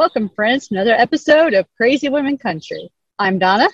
Welcome, 0.00 0.30
friends, 0.30 0.68
to 0.68 0.76
another 0.76 0.94
episode 0.94 1.52
of 1.52 1.66
Crazy 1.76 2.08
Women 2.08 2.38
Country. 2.38 2.90
I'm 3.18 3.38
Donna. 3.38 3.68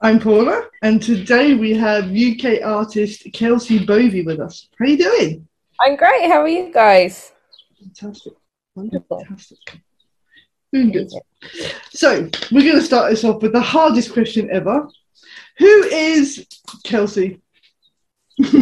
I'm 0.00 0.18
Paula, 0.18 0.70
and 0.80 1.02
today 1.02 1.52
we 1.52 1.74
have 1.74 2.04
UK 2.04 2.62
artist 2.64 3.26
Kelsey 3.34 3.84
Bovey 3.84 4.22
with 4.22 4.40
us. 4.40 4.66
How 4.78 4.86
are 4.86 4.88
you 4.88 4.96
doing? 4.96 5.46
I'm 5.78 5.96
great. 5.96 6.30
How 6.30 6.40
are 6.40 6.48
you 6.48 6.72
guys? 6.72 7.32
Fantastic. 7.78 8.32
Wonderful. 8.74 9.18
Fantastic. 9.18 9.58
Doing 10.72 10.90
good. 10.90 11.10
So, 11.90 12.30
we're 12.50 12.62
going 12.62 12.76
to 12.76 12.80
start 12.80 13.10
this 13.10 13.22
off 13.22 13.42
with 13.42 13.52
the 13.52 13.60
hardest 13.60 14.14
question 14.14 14.48
ever. 14.50 14.88
Who 15.58 15.82
is 15.84 16.46
Kelsey? 16.82 17.42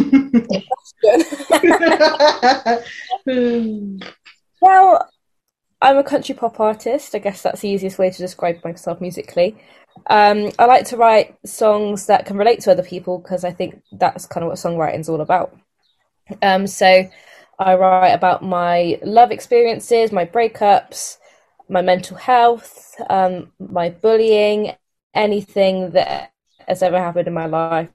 well, 4.61 5.09
I'm 5.81 5.97
a 5.97 6.03
country 6.03 6.35
pop 6.35 6.59
artist. 6.59 7.15
I 7.15 7.19
guess 7.19 7.41
that's 7.41 7.61
the 7.61 7.69
easiest 7.69 7.97
way 7.97 8.09
to 8.09 8.17
describe 8.17 8.63
myself 8.63 8.99
musically. 8.99 9.55
Um, 10.07 10.51
I 10.59 10.65
like 10.65 10.85
to 10.87 10.97
write 10.97 11.35
songs 11.45 12.05
that 12.07 12.25
can 12.25 12.37
relate 12.37 12.61
to 12.61 12.71
other 12.71 12.83
people 12.83 13.19
because 13.19 13.43
I 13.43 13.51
think 13.51 13.81
that's 13.91 14.25
kind 14.25 14.43
of 14.43 14.49
what 14.49 14.57
songwriting 14.57 14.99
is 14.99 15.09
all 15.09 15.21
about. 15.21 15.57
Um, 16.41 16.67
so 16.67 17.09
I 17.57 17.75
write 17.75 18.11
about 18.11 18.43
my 18.43 18.99
love 19.03 19.31
experiences, 19.31 20.11
my 20.11 20.25
breakups, 20.25 21.17
my 21.69 21.81
mental 21.81 22.17
health, 22.17 22.95
um, 23.09 23.51
my 23.59 23.89
bullying, 23.89 24.73
anything 25.13 25.91
that 25.91 26.31
has 26.67 26.83
ever 26.83 26.97
happened 26.97 27.27
in 27.27 27.33
my 27.33 27.45
life. 27.45 27.89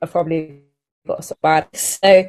I've 0.00 0.12
probably 0.12 0.62
got 1.06 1.24
so 1.24 1.36
bad. 1.42 1.68
So 1.74 2.28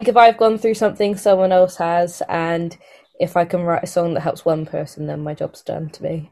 if 0.00 0.16
I've 0.16 0.38
gone 0.38 0.58
through 0.58 0.74
something 0.74 1.16
someone 1.16 1.52
else 1.52 1.76
has 1.76 2.22
and 2.28 2.76
if 3.18 3.36
I 3.36 3.44
can 3.44 3.62
write 3.62 3.82
a 3.82 3.86
song 3.86 4.14
that 4.14 4.20
helps 4.20 4.44
one 4.44 4.64
person, 4.66 5.06
then 5.06 5.22
my 5.22 5.34
job's 5.34 5.62
done 5.62 5.90
to 5.90 6.02
me. 6.02 6.30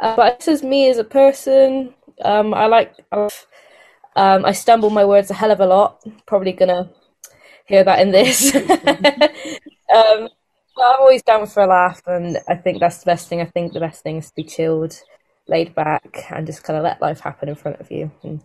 Uh, 0.00 0.14
but 0.14 0.38
this 0.38 0.48
is 0.48 0.62
me 0.62 0.88
as 0.88 0.98
a 0.98 1.04
person. 1.04 1.94
Um, 2.24 2.54
I 2.54 2.66
like, 2.66 2.94
um, 3.12 4.44
I 4.44 4.52
stumble 4.52 4.90
my 4.90 5.04
words 5.04 5.30
a 5.30 5.34
hell 5.34 5.50
of 5.50 5.60
a 5.60 5.66
lot. 5.66 6.04
Probably 6.26 6.52
gonna 6.52 6.90
hear 7.66 7.84
that 7.84 8.00
in 8.00 8.12
this. 8.12 8.54
um, 8.54 10.28
but 10.76 10.84
I'm 10.84 11.00
always 11.00 11.22
down 11.22 11.46
for 11.46 11.64
a 11.64 11.66
laugh, 11.66 12.00
and 12.06 12.38
I 12.48 12.54
think 12.54 12.78
that's 12.78 12.98
the 12.98 13.06
best 13.06 13.28
thing. 13.28 13.40
I 13.40 13.46
think 13.46 13.72
the 13.72 13.80
best 13.80 14.02
thing 14.02 14.18
is 14.18 14.28
to 14.28 14.34
be 14.36 14.44
chilled, 14.44 15.00
laid 15.48 15.74
back, 15.74 16.26
and 16.30 16.46
just 16.46 16.62
kind 16.62 16.76
of 16.76 16.84
let 16.84 17.02
life 17.02 17.20
happen 17.20 17.48
in 17.48 17.56
front 17.56 17.80
of 17.80 17.90
you, 17.90 18.12
and, 18.22 18.42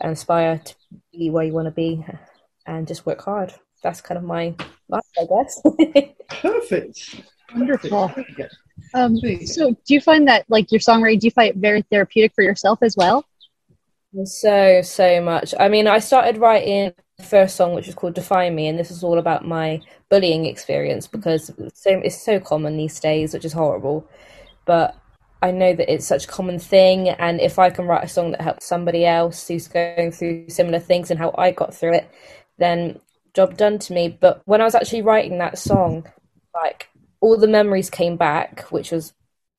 and 0.00 0.12
aspire 0.12 0.58
to 0.58 0.74
be 1.12 1.30
where 1.30 1.44
you 1.44 1.52
want 1.52 1.66
to 1.66 1.72
be, 1.72 2.04
and 2.66 2.86
just 2.86 3.04
work 3.04 3.22
hard. 3.22 3.52
That's 3.82 4.00
kind 4.00 4.16
of 4.16 4.22
my 4.22 4.54
life, 4.92 5.02
I 5.18 5.24
guess. 5.24 5.60
Perfect. 6.40 7.22
Wonderful. 7.54 8.14
Um, 8.94 9.16
so, 9.44 9.70
do 9.70 9.94
you 9.94 10.00
find 10.00 10.26
that, 10.28 10.44
like 10.48 10.70
your 10.70 10.80
songwriting, 10.80 11.20
do 11.20 11.26
you 11.26 11.30
find 11.30 11.50
it 11.50 11.56
very 11.56 11.82
therapeutic 11.82 12.34
for 12.34 12.42
yourself 12.42 12.78
as 12.82 12.96
well? 12.96 13.24
So, 14.24 14.82
so 14.82 15.20
much. 15.20 15.54
I 15.58 15.68
mean, 15.68 15.86
I 15.86 15.98
started 15.98 16.38
writing 16.38 16.92
the 17.16 17.22
first 17.22 17.56
song, 17.56 17.74
which 17.74 17.86
was 17.86 17.94
called 17.94 18.14
Define 18.14 18.54
Me, 18.54 18.68
and 18.68 18.78
this 18.78 18.90
is 18.90 19.02
all 19.02 19.18
about 19.18 19.46
my 19.46 19.80
bullying 20.10 20.46
experience 20.46 21.06
because 21.06 21.50
it's 21.58 21.82
so, 21.82 22.00
it's 22.04 22.22
so 22.22 22.38
common 22.38 22.76
these 22.76 23.00
days, 23.00 23.32
which 23.32 23.44
is 23.44 23.52
horrible. 23.52 24.08
But 24.64 24.96
I 25.42 25.50
know 25.50 25.74
that 25.74 25.92
it's 25.92 26.06
such 26.06 26.24
a 26.24 26.28
common 26.28 26.58
thing, 26.58 27.08
and 27.08 27.40
if 27.40 27.58
I 27.58 27.70
can 27.70 27.86
write 27.86 28.04
a 28.04 28.08
song 28.08 28.32
that 28.32 28.40
helps 28.40 28.66
somebody 28.66 29.04
else 29.06 29.48
who's 29.48 29.68
going 29.68 30.12
through 30.12 30.48
similar 30.48 30.78
things 30.78 31.10
and 31.10 31.18
how 31.18 31.34
I 31.36 31.50
got 31.50 31.74
through 31.74 31.94
it, 31.94 32.10
then 32.58 33.00
job 33.34 33.56
done 33.56 33.78
to 33.80 33.92
me. 33.92 34.08
But 34.08 34.42
when 34.44 34.60
I 34.60 34.64
was 34.64 34.74
actually 34.74 35.02
writing 35.02 35.38
that 35.38 35.58
song, 35.58 36.06
like 36.54 36.88
all 37.20 37.36
the 37.36 37.48
memories 37.48 37.90
came 37.90 38.16
back, 38.16 38.62
which 38.70 38.90
was 38.90 39.12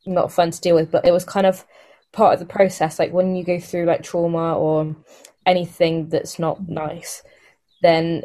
not 0.05 0.31
fun 0.31 0.51
to 0.51 0.61
deal 0.61 0.75
with, 0.75 0.91
but 0.91 1.05
it 1.05 1.11
was 1.11 1.23
kind 1.23 1.45
of 1.45 1.65
part 2.11 2.33
of 2.33 2.39
the 2.39 2.45
process. 2.45 2.99
Like 2.99 3.11
when 3.11 3.35
you 3.35 3.43
go 3.43 3.59
through 3.59 3.85
like 3.85 4.03
trauma 4.03 4.57
or 4.57 4.95
anything 5.45 6.09
that's 6.09 6.39
not 6.39 6.67
nice, 6.67 7.23
then 7.81 8.23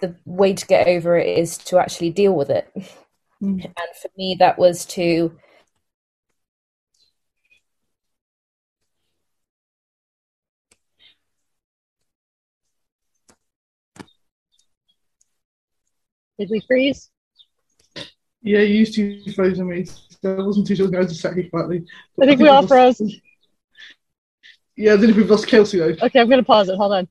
the 0.00 0.14
way 0.24 0.52
to 0.52 0.66
get 0.66 0.88
over 0.88 1.16
it 1.16 1.38
is 1.38 1.58
to 1.58 1.78
actually 1.78 2.10
deal 2.10 2.34
with 2.34 2.50
it. 2.50 2.70
Mm. 3.42 3.64
And 3.64 3.96
for 4.00 4.10
me, 4.16 4.36
that 4.38 4.58
was 4.58 4.84
to 4.86 5.36
Did 16.38 16.50
we 16.50 16.60
freeze? 16.60 17.10
Yeah, 18.42 18.60
you 18.60 18.78
used 18.78 18.94
to 18.94 19.32
froze 19.32 19.58
on 19.58 19.68
me. 19.68 19.84
So 19.84 20.36
I 20.36 20.42
wasn't 20.42 20.66
too 20.66 20.76
sure 20.76 20.94
I 20.94 20.98
was 20.98 21.08
just 21.08 21.20
sat 21.20 21.34
here 21.34 21.48
quietly. 21.50 21.84
I 22.20 22.26
think, 22.26 22.40
we 22.40 22.48
all 22.48 22.66
froze. 22.66 23.00
Yeah, 24.76 24.92
I 24.92 24.96
don't 24.96 25.16
we've 25.16 25.28
lost 25.28 25.48
Kelsey 25.48 25.78
though. 25.78 25.96
Okay, 26.02 26.20
I'm 26.20 26.28
going 26.28 26.38
to 26.38 26.44
pause 26.44 26.68
it. 26.68 26.76
Hold 26.76 26.92
on. 26.92 27.08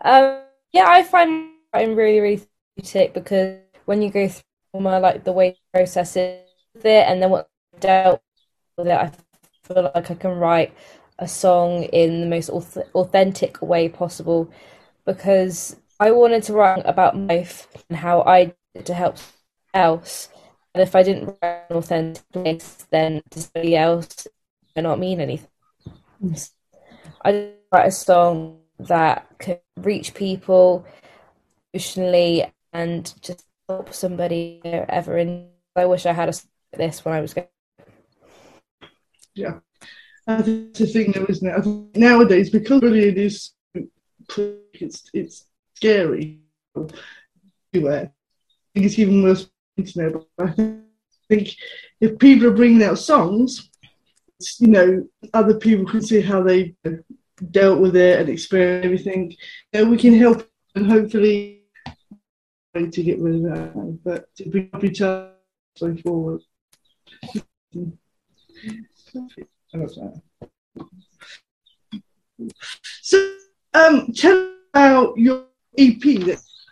Um, 0.00 0.42
yeah, 0.72 0.86
I 0.86 1.02
find 1.02 1.50
I'm 1.72 1.96
really, 1.96 2.20
really 2.20 2.46
therapeutic 2.76 3.14
because 3.14 3.58
when 3.86 4.00
you 4.00 4.10
go 4.10 4.28
through 4.28 4.80
my 4.80 4.98
like 4.98 5.24
the 5.24 5.32
way 5.32 5.58
process 5.72 6.16
it 6.16 6.46
and 6.84 7.20
then 7.20 7.30
what 7.30 7.48
I 7.74 7.78
dealt 7.80 8.22
with 8.76 8.86
it, 8.86 8.92
I 8.92 9.10
feel 9.64 9.90
like 9.94 10.10
I 10.10 10.14
can 10.14 10.38
write 10.38 10.72
a 11.18 11.26
song 11.26 11.82
in 11.84 12.20
the 12.20 12.26
most 12.26 12.48
authentic 12.48 13.60
way 13.60 13.88
possible 13.88 14.50
because 15.08 15.74
I 15.98 16.10
wanted 16.10 16.42
to 16.44 16.52
write 16.52 16.82
about 16.84 17.16
life 17.16 17.66
and 17.88 17.96
how 17.96 18.20
I 18.20 18.52
did 18.74 18.84
to 18.84 18.94
help 18.94 19.16
else. 19.72 20.28
And 20.74 20.82
if 20.82 20.94
I 20.94 21.02
didn't 21.02 21.34
write 21.40 21.64
an 21.70 21.76
authentic 21.78 22.30
place, 22.30 22.86
then 22.90 23.22
to 23.30 23.40
somebody 23.40 23.74
else 23.74 24.28
may 24.76 24.82
not 24.82 24.98
mean 24.98 25.22
anything. 25.22 25.48
I 27.24 27.32
just 27.32 27.54
write 27.72 27.88
a 27.88 27.90
song 27.90 28.60
that 28.80 29.26
could 29.38 29.60
reach 29.78 30.12
people 30.12 30.84
emotionally 31.72 32.44
and 32.74 33.10
just 33.22 33.46
help 33.66 33.94
somebody 33.94 34.60
ever 34.64 35.16
in. 35.16 35.48
I 35.74 35.86
wish 35.86 36.04
I 36.04 36.12
had 36.12 36.28
a 36.28 36.32
like 36.32 36.76
this 36.76 37.02
when 37.02 37.14
I 37.14 37.22
was 37.22 37.32
going. 37.32 37.48
Yeah, 39.34 39.60
that's 40.26 40.44
the 40.44 40.86
thing, 40.86 41.12
though, 41.12 41.24
isn't 41.30 41.48
it? 41.48 41.96
nowadays, 41.96 42.50
because 42.50 42.82
bullying 42.82 43.16
is 43.16 43.52
it's 44.74 45.10
it's 45.12 45.46
scary 45.74 46.40
everywhere. 46.76 48.12
I 48.12 48.68
think 48.74 48.86
it's 48.86 48.98
even 48.98 49.22
worse 49.22 49.48
internet. 49.76 50.12
But 50.36 50.48
I 50.48 50.80
think 51.28 51.56
if 52.00 52.18
people 52.18 52.48
are 52.48 52.52
bringing 52.56 52.82
out 52.82 52.98
songs, 52.98 53.70
you 54.58 54.68
know, 54.68 55.08
other 55.32 55.54
people 55.54 55.86
can 55.86 56.02
see 56.02 56.20
how 56.20 56.42
they 56.42 56.74
dealt 57.50 57.80
with 57.80 57.96
it 57.96 58.20
and 58.20 58.28
experienced 58.28 58.84
everything. 58.84 59.36
You 59.72 59.84
know, 59.84 59.90
we 59.90 59.96
can 59.96 60.18
help 60.18 60.48
and 60.74 60.90
hopefully 60.90 61.64
to 62.74 63.02
get 63.02 63.18
rid 63.18 63.36
of 63.36 63.42
that, 63.42 63.98
but 64.04 64.34
to 64.36 64.48
bring 64.48 64.70
up 64.72 64.84
each 64.84 65.00
other 65.00 65.32
going 65.78 65.98
forward. 65.98 66.42
So, 69.10 69.26
um, 73.78 74.12
tell 74.12 74.52
about 74.74 75.16
your 75.16 75.44
EP 75.76 76.04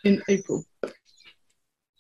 in 0.05 0.23
April. 0.29 0.65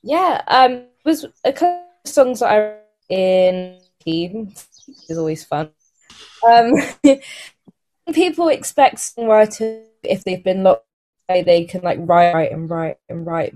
Yeah, 0.02 0.42
um, 0.46 0.84
was 1.04 1.26
a 1.44 1.52
couple 1.52 1.84
of 2.04 2.10
songs 2.10 2.40
that 2.40 2.50
I 2.50 2.58
wrote 2.58 2.80
in 3.08 3.78
is 4.06 5.18
always 5.18 5.44
fun. 5.44 5.70
Um, 6.46 6.74
people 8.12 8.48
expect 8.48 8.96
songwriters 8.96 9.84
if 10.02 10.24
they've 10.24 10.42
been 10.42 10.62
locked 10.62 10.84
they 11.28 11.64
can 11.64 11.82
like 11.82 11.98
write 12.02 12.52
and 12.52 12.70
write 12.70 12.98
and 13.08 13.26
write. 13.26 13.54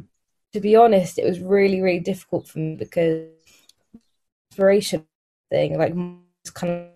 To 0.54 0.60
be 0.60 0.74
honest, 0.74 1.18
it 1.18 1.24
was 1.24 1.38
really 1.38 1.80
really 1.80 2.00
difficult 2.00 2.48
for 2.48 2.58
me 2.58 2.74
because 2.74 3.28
inspiration 4.50 5.06
thing 5.50 5.78
like 5.78 5.94
kind 6.54 6.72
of 6.72 6.86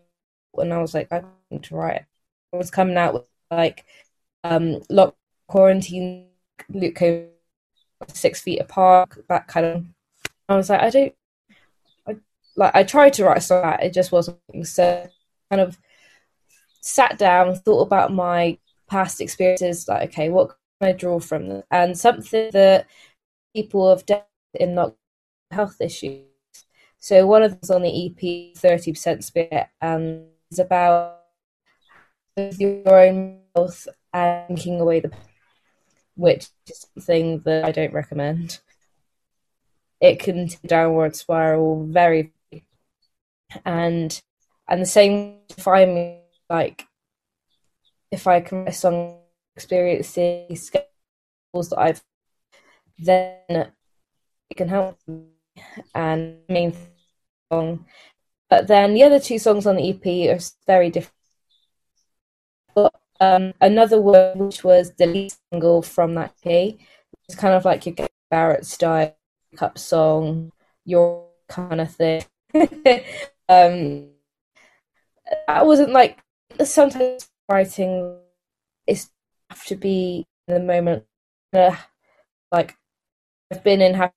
when 0.53 0.73
I 0.73 0.79
was 0.79 0.95
like 0.95 1.13
I 1.13 1.23
want 1.51 1.65
to 1.67 1.77
write. 1.77 2.05
I 2.53 2.57
was 2.57 2.71
coming 2.71 2.97
out 2.97 3.15
with 3.15 3.25
like 3.51 3.85
um 4.45 4.81
lock 4.89 5.17
quarantine 5.49 6.29
Luke 6.69 6.95
came 6.95 7.29
six 8.09 8.41
feet 8.41 8.61
apart, 8.61 9.11
that 9.29 9.49
kind 9.49 9.67
of. 9.67 9.85
I 10.49 10.57
was 10.57 10.69
like, 10.69 10.81
I 10.81 10.91
don't, 10.91 11.15
I 12.07 12.17
like 12.57 12.75
I 12.75 12.83
tried 12.83 13.15
to 13.15 13.25
write 13.25 13.39
a 13.39 13.41
song 13.41 13.63
that 13.63 13.83
it 13.83 13.95
just 13.95 14.13
wasn't 14.13 14.39
so 14.65 15.09
kind 15.51 15.61
of 15.61 15.79
sat 16.81 17.19
down, 17.19 17.55
thought 17.55 17.83
about 17.83 18.13
my 18.13 18.59
past 18.89 19.21
experiences, 19.21 19.89
like 19.89 20.11
okay, 20.11 20.29
what 20.29 20.49
can 20.81 20.91
I 20.91 20.93
draw 20.93 21.19
from 21.19 21.49
them? 21.49 21.63
And 21.71 21.99
something 21.99 22.51
that 22.53 22.87
people 23.55 23.91
have 23.91 24.07
dealt 24.07 24.27
in 24.55 24.75
not 24.75 24.95
health 25.51 25.77
issues. 25.81 26.27
So 26.99 27.27
one 27.27 27.43
of 27.43 27.53
them 27.53 27.61
is 27.63 27.71
on 27.71 27.83
the 27.83 28.07
EP, 28.07 28.57
thirty 28.57 28.93
percent 28.93 29.25
spirit, 29.25 29.69
and 29.81 30.27
it's 30.51 30.59
about 30.59 31.21
your 32.37 32.99
own 32.99 33.41
health 33.55 33.89
and 34.15 34.67
away 34.81 35.01
the, 35.01 35.11
which 36.17 36.49
is 36.69 36.87
something 36.95 37.41
that 37.41 37.65
I 37.65 37.73
don't 37.73 37.93
recommend. 37.93 38.61
It 40.01 40.21
can 40.21 40.49
downward 40.67 41.17
spiral 41.17 41.85
very, 41.87 42.33
and 43.65 44.23
and 44.69 44.81
the 44.81 44.87
same 44.87 45.41
find 45.59 45.95
me 45.95 46.21
like 46.49 46.87
if 48.11 48.27
I 48.27 48.41
can 48.41 48.65
rest 48.65 48.85
on 48.85 49.17
experiences 49.57 50.67
skills 50.67 51.71
that 51.71 51.79
I've 51.79 52.03
then 52.99 53.73
it 54.51 54.57
can 54.57 54.69
help 54.69 54.99
me 55.07 55.25
and 55.95 56.39
main 56.49 56.75
song. 57.51 57.87
But 58.49 58.69
then 58.69 58.95
the 58.95 59.03
other 59.03 59.19
two 59.19 59.39
songs 59.39 59.67
on 59.67 59.77
the 59.77 59.91
EP 59.91 60.37
are 60.37 60.41
very 60.67 60.91
different. 60.91 61.15
But 62.75 62.95
um, 63.21 63.53
another 63.61 64.01
one 64.01 64.39
which 64.39 64.65
was 64.65 64.93
the 64.99 65.07
lead 65.07 65.33
single 65.51 65.83
from 65.83 66.15
that 66.15 66.35
EP, 66.45 66.77
it's 67.29 67.37
kind 67.37 67.55
of 67.55 67.65
like 67.65 67.87
your 67.87 67.95
Barrett 68.31 68.67
style 68.67 69.17
cup 69.57 69.79
song, 69.79 70.51
your 70.85 71.29
kind 71.49 71.81
of 71.81 71.91
thing. 71.95 72.25
um, 73.49 74.09
I 75.49 75.63
wasn't 75.63 75.93
like 75.93 76.19
sometimes 76.65 77.29
writing 77.49 78.19
is 78.87 79.11
have 79.51 79.65
to 79.67 79.77
be 79.77 80.27
in 80.49 80.55
the 80.55 80.61
moment. 80.61 81.05
Uh, 81.53 81.77
like 82.51 82.77
I've 83.51 83.63
been 83.63 83.81
in 83.81 83.95
happy 83.95 84.15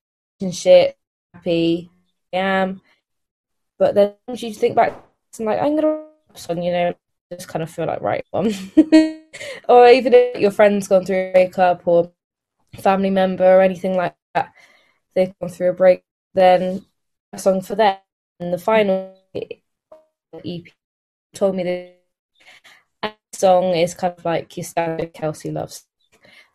shit, 0.50 0.96
happy, 1.32 1.90
I 2.32 2.38
am, 2.38 2.80
but 3.78 3.94
then 3.94 4.14
you 4.34 4.52
think 4.52 4.74
back 4.74 5.04
and 5.38 5.46
like 5.46 5.60
I'm 5.60 5.76
gonna 5.76 6.04
song, 6.34 6.62
you 6.62 6.72
know, 6.72 6.94
just 7.32 7.48
kind 7.48 7.62
of 7.62 7.70
feel 7.70 7.86
like 7.86 8.00
right 8.00 8.24
one, 8.30 8.46
or 9.68 9.88
even 9.88 10.14
if 10.14 10.40
your 10.40 10.50
friend's 10.50 10.88
gone 10.88 11.04
through 11.04 11.16
a 11.16 11.32
breakup 11.32 11.86
or 11.86 12.12
family 12.80 13.10
member 13.10 13.44
or 13.44 13.60
anything 13.60 13.96
like 13.96 14.14
that, 14.34 14.52
they've 15.14 15.34
gone 15.40 15.50
through 15.50 15.70
a 15.70 15.74
break, 15.74 16.04
then 16.34 16.84
a 17.32 17.38
song 17.38 17.60
for 17.60 17.74
them. 17.74 17.98
And 18.40 18.52
the 18.52 18.58
final 18.58 19.16
EP 20.44 20.64
told 21.34 21.56
me 21.56 21.64
that 23.02 23.18
song 23.32 23.74
is 23.74 23.94
kind 23.94 24.14
of 24.16 24.24
like 24.24 24.56
your 24.56 24.64
standard 24.64 25.12
Kelsey 25.12 25.50
loves. 25.50 25.86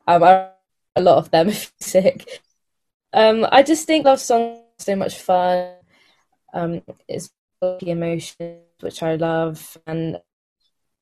Um, 0.07 0.23
I, 0.23 0.49
a 0.95 1.01
lot 1.01 1.17
of 1.17 1.31
them 1.31 1.49
if 1.49 1.73
sick. 1.79 2.41
Um, 3.13 3.45
I 3.51 3.63
just 3.63 3.85
think 3.85 4.05
love 4.05 4.19
songs 4.19 4.59
so 4.79 4.95
much 4.95 5.17
fun. 5.17 5.75
Um, 6.53 6.81
it's 7.07 7.31
the 7.61 7.89
emotions 7.89 8.63
which 8.79 9.01
I 9.01 9.15
love, 9.15 9.77
and 9.87 10.19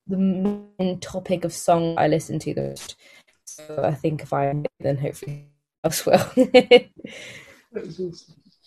the 0.06 0.16
main 0.16 0.98
topic 1.00 1.44
of 1.44 1.52
song 1.52 1.94
I 1.96 2.08
listen 2.08 2.38
to 2.40 2.54
the 2.54 2.62
most. 2.62 2.96
So 3.44 3.82
I 3.84 3.94
think 3.94 4.22
if 4.22 4.32
I 4.32 4.54
then 4.80 4.96
hopefully 4.96 5.46
else 5.84 6.06
will. 6.06 6.14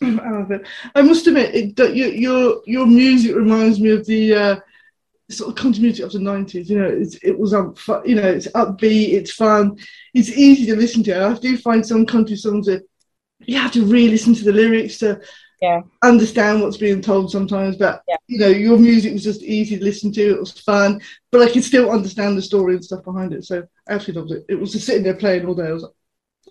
I 0.02 0.30
love 0.30 0.52
it. 0.52 0.68
I 0.94 1.02
must 1.02 1.28
admit, 1.28 1.56
it, 1.56 1.96
your 1.96 2.10
your 2.10 2.62
your 2.66 2.86
music 2.86 3.36
reminds 3.36 3.80
me 3.80 3.92
of 3.92 4.06
the 4.06 4.34
uh, 4.34 4.56
sort 5.30 5.50
of 5.50 5.56
continuity 5.56 6.04
of 6.04 6.12
the 6.12 6.20
nineties. 6.20 6.70
You 6.70 6.80
know, 6.80 7.04
it 7.24 7.40
was 7.40 7.54
um, 7.54 7.76
you 8.06 8.16
know, 8.16 8.30
it's 8.30 8.48
upbeat, 8.48 9.14
it's 9.14 9.31
fun, 9.31 9.78
it's 10.14 10.30
easy 10.30 10.66
to 10.68 10.76
listen 10.76 11.04
to. 11.04 11.26
I 11.26 11.34
do 11.36 11.58
find 11.58 11.86
some 11.86 12.06
country 12.06 12.36
songs 12.36 12.68
that 12.68 12.84
you 13.40 13.58
have 13.58 13.72
to 13.74 13.86
re-listen 13.86 14.34
to 14.36 14.44
the 14.44 14.52
lyrics 14.52 14.98
to 15.00 15.22
yeah. 15.66 15.82
understand 16.04 16.62
what's 16.62 16.78
being 16.78 17.02
told 17.02 17.32
sometimes. 17.32 17.76
But 17.78 18.04
yeah. 18.08 18.18
you 18.28 18.38
know, 18.40 18.48
your 18.48 18.78
music 18.78 19.14
was 19.14 19.24
just 19.24 19.42
easy 19.42 19.78
to 19.78 19.84
listen 19.84 20.12
to. 20.14 20.22
It 20.36 20.40
was 20.40 20.52
fun, 20.52 21.02
but 21.32 21.42
I 21.42 21.52
could 21.52 21.64
still 21.64 21.90
understand 21.92 22.38
the 22.38 22.42
story 22.42 22.76
and 22.76 22.86
stuff 22.86 23.04
behind 23.04 23.34
it. 23.34 23.44
So 23.46 23.64
I 23.90 23.94
absolutely 23.94 24.22
loved 24.22 24.32
it. 24.34 24.54
It 24.54 24.60
was 24.60 24.72
just 24.72 24.86
sitting 24.86 25.04
there 25.04 25.16
playing 25.16 25.46
all 25.46 25.56
day. 25.56 25.68
I 25.68 25.74
was 25.74 25.84
like, 25.84 25.92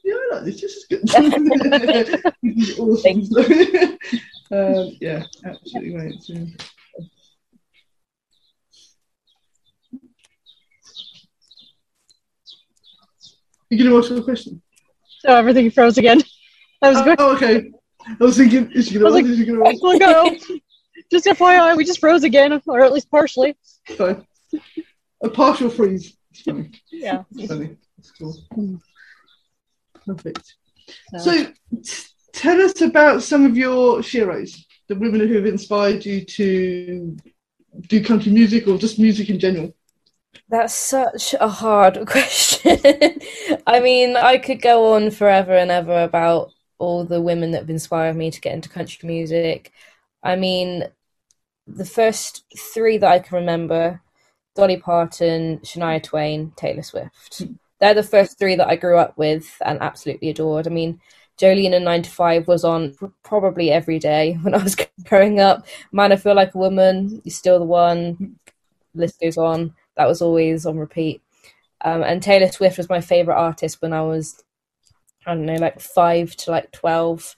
yeah, 0.03 0.15
I 0.15 0.35
like 0.35 0.45
this. 0.45 0.61
This 0.61 0.75
is 0.77 0.87
good. 0.91 1.03
this 2.43 2.69
is 2.71 2.79
awesome. 2.79 3.21
um, 4.51 4.97
yeah, 5.01 5.23
absolutely 5.45 5.93
great. 5.93 6.23
So, 6.23 6.35
you 13.71 13.79
gonna 13.85 13.97
ask 13.97 14.11
a 14.11 14.23
question? 14.23 14.61
So 15.21 15.35
everything 15.35 15.71
froze 15.71 15.99
again. 15.99 16.21
I 16.83 16.91
was 16.91 16.99
Oh, 16.99 17.05
going. 17.05 17.17
oh, 17.19 17.37
okay. 17.37 17.71
I 18.06 18.17
was 18.25 18.37
thinking, 18.37 18.71
is 18.73 18.89
she 18.89 18.99
I 18.99 19.03
was 19.03 19.12
gonna 19.12 19.15
like, 19.15 19.25
ask? 19.25 19.33
Is 19.33 19.39
she 19.39 19.45
gonna 19.47 19.69
ask? 19.69 19.83
Let 19.83 20.01
go. 20.01 20.37
Just 21.11 21.27
FYI, 21.27 21.77
we 21.77 21.85
just 21.85 22.01
froze 22.01 22.25
again, 22.25 22.61
or 22.67 22.83
at 22.83 22.93
least 22.93 23.11
partially. 23.11 23.56
Fine. 23.97 24.27
A 25.23 25.29
partial 25.29 25.71
freeze. 25.71 26.17
It's 26.31 26.43
funny. 26.43 26.71
Yeah. 26.91 27.23
It's 27.37 27.49
funny. 27.49 27.77
It's 27.99 28.11
cool. 28.12 28.37
Mm. 28.56 28.81
Perfect. 30.06 30.55
So, 31.11 31.19
So, 31.19 31.45
t- 31.83 32.05
tell 32.33 32.61
us 32.61 32.81
about 32.81 33.23
some 33.23 33.47
of 33.47 33.56
your 33.56 33.99
sheroes, 33.99 34.65
the 34.89 34.95
women 34.97 35.21
who 35.21 35.35
have 35.35 35.47
inspired 35.47 36.05
you 36.05 36.25
to 36.25 37.17
do 37.89 38.05
country 38.05 38.33
music 38.33 38.69
or 38.69 38.77
just 38.79 38.99
music 38.99 39.31
in 39.31 39.39
general. 39.39 39.75
That's 40.49 40.75
such 40.75 41.35
a 41.41 41.49
hard 41.49 42.06
question. 42.06 42.79
I 43.67 43.81
mean, 43.81 44.17
I 44.17 44.39
could 44.39 44.61
go 44.61 44.95
on 44.95 45.11
forever 45.11 45.55
and 45.55 45.71
ever 45.71 46.03
about 46.03 46.53
all 46.79 47.05
the 47.05 47.21
women 47.21 47.53
that 47.53 47.61
have 47.61 47.71
inspired 47.71 48.17
me 48.17 48.31
to 48.31 48.41
get 48.41 48.55
into 48.55 48.69
country 48.69 49.06
music. 49.06 49.73
I 50.23 50.37
mean, 50.37 50.85
the 51.67 51.85
first 51.85 52.44
three 52.56 52.99
that 52.99 53.11
I 53.11 53.19
can 53.19 53.37
remember 53.37 54.00
Dolly 54.55 54.76
Parton, 54.76 55.59
Shania 55.61 56.03
Twain, 56.03 56.53
Taylor 56.56 56.82
Swift. 56.82 57.43
They're 57.81 57.94
the 57.94 58.03
first 58.03 58.38
three 58.38 58.55
that 58.56 58.69
I 58.69 58.76
grew 58.76 58.99
up 58.99 59.19
with 59.19 59.61
and 59.65 59.81
absolutely 59.81 60.31
adored. 60.31 60.67
I 60.67 60.71
mean, 60.71 61.00
Jolene 61.38 61.75
and 61.75 61.84
9 61.84 62.03
to 62.03 62.10
5 62.10 62.46
was 62.46 62.65
on 62.65 62.94
probably 63.22 63.70
every 63.70 63.99
day 63.99 64.34
when 64.43 64.55
I 64.55 64.63
was 64.63 64.77
growing 65.05 65.41
up. 65.41 65.67
Man, 65.93 66.13
I 66.13 66.17
Feel 66.17 66.34
Like 66.34 66.55
a 66.55 66.58
Woman, 66.58 67.20
You're 67.25 67.32
Still 67.32 67.58
the 67.58 67.65
One, 67.65 68.37
list 68.94 69.20
goes 69.20 69.37
on. 69.37 69.75
That 69.96 70.06
was 70.06 70.22
always 70.22 70.67
on 70.67 70.79
repeat. 70.79 71.20
Um, 71.81 72.03
and 72.03 72.22
Taylor 72.22 72.51
Swift 72.51 72.79
was 72.79 72.89
my 72.89 73.01
favorite 73.01 73.37
artist 73.37 73.82
when 73.82 73.93
I 73.93 74.03
was, 74.03 74.43
I 75.27 75.35
don't 75.35 75.47
know, 75.47 75.55
like 75.55 75.81
five 75.81 76.35
to 76.37 76.51
like 76.51 76.71
12. 76.73 77.37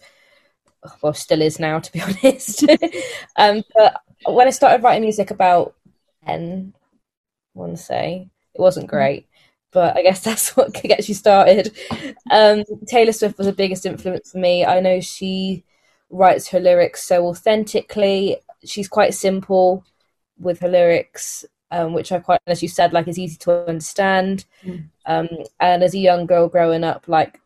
Well, 1.02 1.14
still 1.14 1.42
is 1.42 1.58
now, 1.58 1.78
to 1.78 1.92
be 1.92 2.00
honest. 2.02 2.64
um, 3.36 3.62
but 3.74 4.00
when 4.26 4.46
I 4.46 4.50
started 4.50 4.82
writing 4.82 5.02
music 5.02 5.30
about 5.30 5.74
10, 6.26 6.72
I 6.74 7.58
want 7.58 7.76
to 7.76 7.82
say, 7.82 8.28
it 8.54 8.60
wasn't 8.60 8.88
great. 8.88 9.28
But 9.72 9.96
I 9.96 10.02
guess 10.02 10.20
that's 10.24 10.56
what 10.56 10.72
gets 10.74 11.08
you 11.08 11.14
started. 11.14 11.76
Um, 12.30 12.64
Taylor 12.86 13.12
Swift 13.12 13.38
was 13.38 13.46
the 13.46 13.52
biggest 13.52 13.86
influence 13.86 14.32
for 14.32 14.38
me. 14.38 14.64
I 14.64 14.80
know 14.80 15.00
she 15.00 15.64
writes 16.10 16.48
her 16.48 16.60
lyrics 16.60 17.02
so 17.02 17.26
authentically. 17.26 18.36
She's 18.64 18.88
quite 18.88 19.14
simple 19.14 19.84
with 20.38 20.60
her 20.60 20.68
lyrics 20.68 21.44
um, 21.70 21.92
which 21.92 22.12
I 22.12 22.20
quite, 22.20 22.40
as 22.46 22.62
you 22.62 22.68
said, 22.68 22.92
like 22.92 23.08
is 23.08 23.18
easy 23.18 23.36
to 23.38 23.68
understand. 23.68 24.44
Mm. 24.64 24.88
Um, 25.06 25.28
and 25.60 25.82
as 25.82 25.94
a 25.94 25.98
young 25.98 26.26
girl 26.26 26.48
growing 26.48 26.84
up, 26.84 27.04
like 27.08 27.40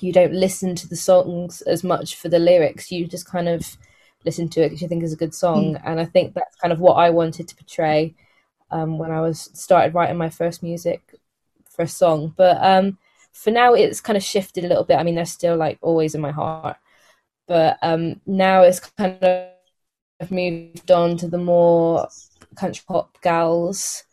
you 0.00 0.12
don't 0.12 0.32
listen 0.32 0.74
to 0.76 0.88
the 0.88 0.96
songs 0.96 1.62
as 1.62 1.82
much 1.82 2.16
for 2.16 2.28
the 2.28 2.38
lyrics. 2.38 2.92
You 2.92 3.06
just 3.06 3.26
kind 3.26 3.48
of 3.48 3.76
listen 4.24 4.48
to 4.50 4.60
it 4.62 4.68
because 4.68 4.82
you 4.82 4.88
think 4.88 5.02
it's 5.02 5.12
a 5.12 5.16
good 5.16 5.34
song. 5.34 5.74
Mm. 5.74 5.82
And 5.84 6.00
I 6.00 6.04
think 6.04 6.34
that's 6.34 6.56
kind 6.56 6.72
of 6.72 6.80
what 6.80 6.94
I 6.94 7.10
wanted 7.10 7.48
to 7.48 7.56
portray 7.56 8.14
um, 8.70 8.98
when 8.98 9.10
I 9.10 9.20
was 9.20 9.50
started 9.54 9.94
writing 9.94 10.16
my 10.16 10.30
first 10.30 10.62
music 10.62 11.14
for 11.68 11.82
a 11.82 11.88
song. 11.88 12.34
But 12.36 12.58
um, 12.62 12.98
for 13.32 13.50
now, 13.50 13.74
it's 13.74 14.00
kind 14.00 14.16
of 14.16 14.22
shifted 14.22 14.64
a 14.64 14.68
little 14.68 14.84
bit. 14.84 14.98
I 14.98 15.02
mean, 15.02 15.14
they're 15.14 15.24
still 15.24 15.56
like 15.56 15.78
always 15.80 16.14
in 16.14 16.20
my 16.20 16.32
heart, 16.32 16.76
but 17.46 17.78
um, 17.82 18.20
now 18.26 18.62
it's 18.62 18.80
kind 18.80 19.22
of 19.22 20.30
moved 20.30 20.90
on 20.90 21.16
to 21.16 21.28
the 21.28 21.38
more 21.38 22.08
country 22.56 22.82
pop 22.86 23.16
gals 23.22 24.04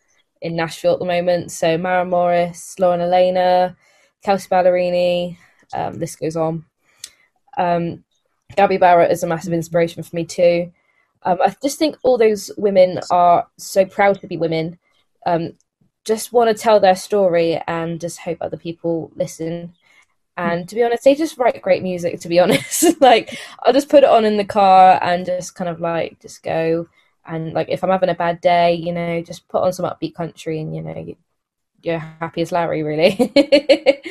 in 0.41 0.55
Nashville 0.55 0.93
at 0.93 0.99
the 0.99 1.05
moment. 1.05 1.51
So 1.51 1.77
Maren 1.77 2.09
Morris, 2.09 2.77
Lauren 2.79 3.01
Alaina, 3.01 3.75
Kelsea 4.23 4.47
Ballerini, 4.49 5.37
um, 5.73 5.95
this 5.95 6.15
goes 6.15 6.35
on. 6.35 6.65
Um, 7.57 8.03
Gabby 8.55 8.77
Barrett 8.77 9.11
is 9.11 9.23
a 9.23 9.27
massive 9.27 9.53
inspiration 9.53 10.03
for 10.03 10.15
me 10.15 10.25
too. 10.25 10.71
Um, 11.23 11.39
I 11.41 11.55
just 11.61 11.79
think 11.79 11.97
all 12.03 12.17
those 12.17 12.51
women 12.57 12.99
are 13.11 13.47
so 13.57 13.85
proud 13.85 14.21
to 14.21 14.27
be 14.27 14.37
women. 14.37 14.77
Um, 15.25 15.53
just 16.05 16.31
want 16.31 16.55
to 16.55 16.61
tell 16.61 16.79
their 16.79 16.95
story 16.95 17.59
and 17.67 17.99
just 17.99 18.19
hope 18.19 18.37
other 18.41 18.57
people 18.57 19.11
listen. 19.15 19.73
And 20.37 20.69
to 20.69 20.75
be 20.75 20.83
honest, 20.83 21.03
they 21.03 21.15
just 21.15 21.37
write 21.37 21.61
great 21.61 21.81
music. 21.81 22.19
To 22.19 22.29
be 22.29 22.39
honest, 22.41 23.01
like 23.01 23.37
I'll 23.63 23.73
just 23.73 23.89
put 23.89 24.03
it 24.03 24.09
on 24.09 24.25
in 24.25 24.37
the 24.37 24.45
car 24.45 24.99
and 25.01 25.25
just 25.25 25.55
kind 25.55 25.69
of 25.69 25.79
like 25.81 26.19
just 26.21 26.43
go. 26.43 26.87
And 27.25 27.53
like 27.53 27.69
if 27.69 27.83
I'm 27.83 27.89
having 27.89 28.09
a 28.09 28.15
bad 28.15 28.39
day, 28.39 28.75
you 28.75 28.93
know, 28.93 29.21
just 29.23 29.47
put 29.47 29.63
on 29.63 29.73
some 29.73 29.85
upbeat 29.85 30.13
country, 30.13 30.59
and 30.59 30.75
you 30.75 30.83
know, 30.83 31.15
you're 31.85 31.99
happy 31.99 32.41
as 32.41 32.51
Larry, 32.51 32.81
really. 32.81 33.31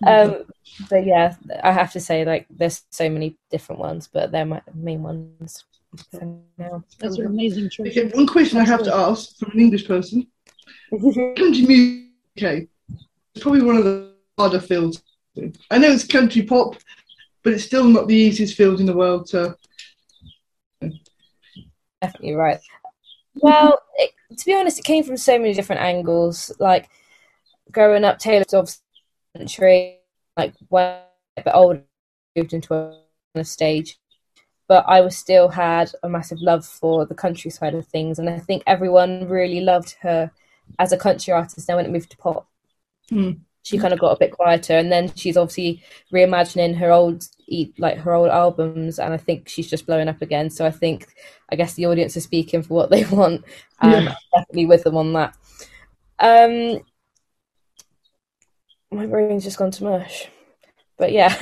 um, 0.06 0.44
but 0.88 1.06
yeah, 1.06 1.34
I 1.62 1.70
have 1.70 1.92
to 1.92 2.00
say, 2.00 2.24
like, 2.24 2.46
there's 2.50 2.82
so 2.90 3.08
many 3.08 3.36
different 3.50 3.80
ones, 3.80 4.08
but 4.12 4.32
they're 4.32 4.44
my 4.44 4.60
main 4.74 5.02
ones. 5.02 5.64
That's 6.12 7.18
an 7.18 7.26
amazing 7.26 7.70
choice. 7.70 7.88
Okay, 7.88 8.08
one 8.08 8.26
question 8.26 8.58
I 8.58 8.64
have 8.64 8.82
to 8.84 8.94
ask 8.94 9.36
from 9.38 9.52
an 9.52 9.60
English 9.60 9.86
person: 9.86 10.26
Country 10.90 11.62
music, 11.62 12.06
okay, 12.36 12.68
it's 13.34 13.42
probably 13.42 13.62
one 13.62 13.76
of 13.76 13.84
the 13.84 14.12
harder 14.36 14.60
fields. 14.60 15.02
I 15.70 15.78
know 15.78 15.90
it's 15.90 16.04
country 16.04 16.42
pop, 16.42 16.76
but 17.42 17.52
it's 17.52 17.64
still 17.64 17.84
not 17.84 18.08
the 18.08 18.14
easiest 18.14 18.56
field 18.56 18.80
in 18.80 18.86
the 18.86 18.96
world 18.96 19.26
to. 19.28 19.56
Definitely 22.02 22.34
right. 22.34 22.58
Well, 23.34 23.80
it, 23.96 24.10
to 24.36 24.46
be 24.46 24.54
honest, 24.54 24.78
it 24.78 24.84
came 24.84 25.04
from 25.04 25.16
so 25.16 25.38
many 25.38 25.54
different 25.54 25.82
angles. 25.82 26.52
Like 26.58 26.88
growing 27.70 28.04
up, 28.04 28.18
Taylor 28.18 28.44
Swift's 28.48 28.82
country, 29.36 29.98
like 30.36 30.54
when 30.68 30.98
a 31.36 31.42
bit 31.42 31.52
older, 31.54 31.82
moved 32.36 32.52
into 32.52 32.74
a, 32.74 32.96
stage, 33.44 33.98
but 34.68 34.84
I 34.88 35.00
was 35.02 35.16
still 35.16 35.48
had 35.48 35.92
a 36.02 36.08
massive 36.08 36.40
love 36.40 36.66
for 36.66 37.06
the 37.06 37.14
countryside 37.14 37.74
of 37.74 37.86
things, 37.86 38.18
and 38.18 38.28
I 38.28 38.38
think 38.40 38.64
everyone 38.66 39.28
really 39.28 39.60
loved 39.60 39.96
her 40.02 40.30
as 40.80 40.92
a 40.92 40.96
country 40.98 41.32
artist. 41.32 41.68
Now 41.68 41.76
when 41.76 41.86
it 41.86 41.92
moved 41.92 42.10
to 42.10 42.16
pop, 42.16 42.48
Hmm. 43.08 43.32
she 43.62 43.78
kind 43.78 43.92
of 43.92 44.00
got 44.00 44.12
a 44.16 44.18
bit 44.18 44.32
quieter, 44.32 44.74
and 44.76 44.90
then 44.90 45.12
she's 45.14 45.36
obviously 45.36 45.82
reimagining 46.12 46.76
her 46.78 46.90
old 46.90 47.24
like 47.78 47.98
her 47.98 48.14
old 48.14 48.30
albums, 48.30 48.98
and 48.98 49.12
I 49.14 49.16
think 49.16 49.48
she's 49.48 49.68
just 49.70 49.86
blowing 49.86 50.08
up 50.08 50.22
again. 50.22 50.50
So 50.50 50.64
I 50.66 50.70
think 50.70 51.06
I 51.50 51.56
guess 51.56 51.74
the 51.74 51.86
audience 51.86 52.16
is 52.16 52.24
speaking 52.24 52.62
for 52.62 52.74
what 52.74 52.90
they 52.90 53.04
want. 53.18 53.44
Um, 53.80 53.90
Yeah. 53.92 54.14
Definitely 54.34 54.66
with 54.66 54.84
them 54.84 54.96
on 54.96 55.12
that. 55.14 55.36
Um, 56.18 56.80
my 58.92 59.06
brain's 59.06 59.44
just 59.44 59.58
gone 59.58 59.70
to 59.72 59.84
mush. 59.84 60.28
But 60.98 61.12
yeah. 61.12 61.34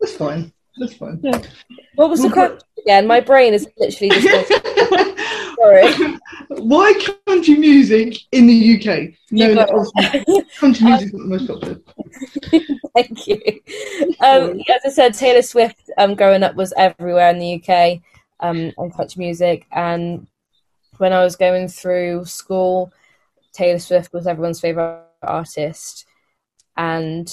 That's 0.00 0.16
fine. 0.16 0.52
That's 0.78 0.94
fine. 0.94 1.20
what 1.94 2.10
was 2.10 2.22
the 2.22 2.30
question 2.30 2.58
again? 2.78 3.06
My 3.06 3.20
brain 3.20 3.54
is 3.54 3.68
literally 3.78 4.10
just 4.20 4.50
gone. 4.50 5.16
Sorry. 5.56 6.18
Why 6.48 6.92
country 7.26 7.54
music 7.54 8.18
in 8.32 8.46
the 8.46 8.76
UK? 8.76 9.14
No, 9.30 9.48
You 9.48 9.54
no, 9.54 10.42
country 10.58 10.86
music 10.86 11.08
is 11.08 11.14
not 11.14 11.22
the 11.22 11.28
most 11.28 11.46
popular. 11.48 11.80
Thank 12.94 13.26
you. 13.26 13.40
Um, 14.20 14.60
as 14.68 14.82
I 14.84 14.90
said, 14.90 15.14
Taylor 15.14 15.42
Swift 15.42 15.90
um, 15.98 16.14
growing 16.14 16.42
up 16.42 16.54
was 16.54 16.72
everywhere 16.76 17.30
in 17.30 17.38
the 17.38 17.62
UK 17.62 18.00
um, 18.40 18.72
on 18.78 18.90
country 18.90 19.24
music. 19.24 19.66
And 19.72 20.26
when 20.98 21.12
I 21.12 21.22
was 21.24 21.36
going 21.36 21.68
through 21.68 22.26
school, 22.26 22.92
Taylor 23.56 23.78
Swift 23.78 24.12
was 24.12 24.26
everyone's 24.26 24.60
favourite 24.60 25.02
artist. 25.22 26.06
And 26.76 27.30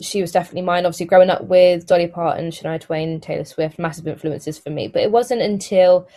she 0.00 0.20
was 0.20 0.32
definitely 0.32 0.62
mine. 0.62 0.86
Obviously, 0.86 1.06
growing 1.06 1.30
up 1.30 1.44
with 1.44 1.86
Dolly 1.86 2.06
Parton, 2.06 2.50
Shania 2.50 2.80
Twain, 2.80 3.20
Taylor 3.20 3.44
Swift, 3.44 3.78
massive 3.78 4.06
influences 4.06 4.58
for 4.58 4.70
me. 4.70 4.88
But 4.88 5.02
it 5.02 5.10
wasn't 5.10 5.42
until 5.42 6.08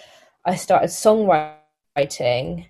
I 0.45 0.55
started 0.55 0.89
songwriting 0.89 2.67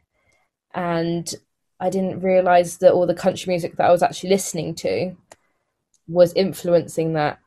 and 0.73 1.35
I 1.79 1.89
didn't 1.89 2.21
realize 2.21 2.77
that 2.77 2.93
all 2.93 3.07
the 3.07 3.13
country 3.13 3.51
music 3.51 3.75
that 3.75 3.87
I 3.87 3.91
was 3.91 4.03
actually 4.03 4.29
listening 4.29 4.75
to 4.75 5.15
was 6.07 6.33
influencing 6.33 7.13
that. 7.13 7.39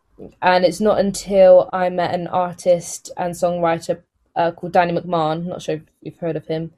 And 0.42 0.64
it's 0.64 0.80
not 0.80 0.98
until 0.98 1.70
I 1.72 1.88
met 1.88 2.14
an 2.14 2.26
artist 2.26 3.10
and 3.16 3.34
songwriter 3.34 4.02
uh, 4.36 4.52
called 4.52 4.72
Danny 4.72 4.92
McMahon. 4.92 5.46
Not 5.46 5.62
sure 5.62 5.76
if 5.76 5.82
you've 6.02 6.18
heard 6.18 6.36
of 6.36 6.46
him. 6.46 6.72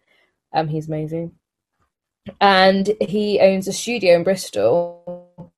Um, 0.52 0.68
he's 0.68 0.88
amazing, 0.88 1.32
and 2.40 2.90
he 3.00 3.40
owns 3.40 3.68
a 3.68 3.72
studio 3.72 4.16
in 4.16 4.24
Bristol. 4.24 5.52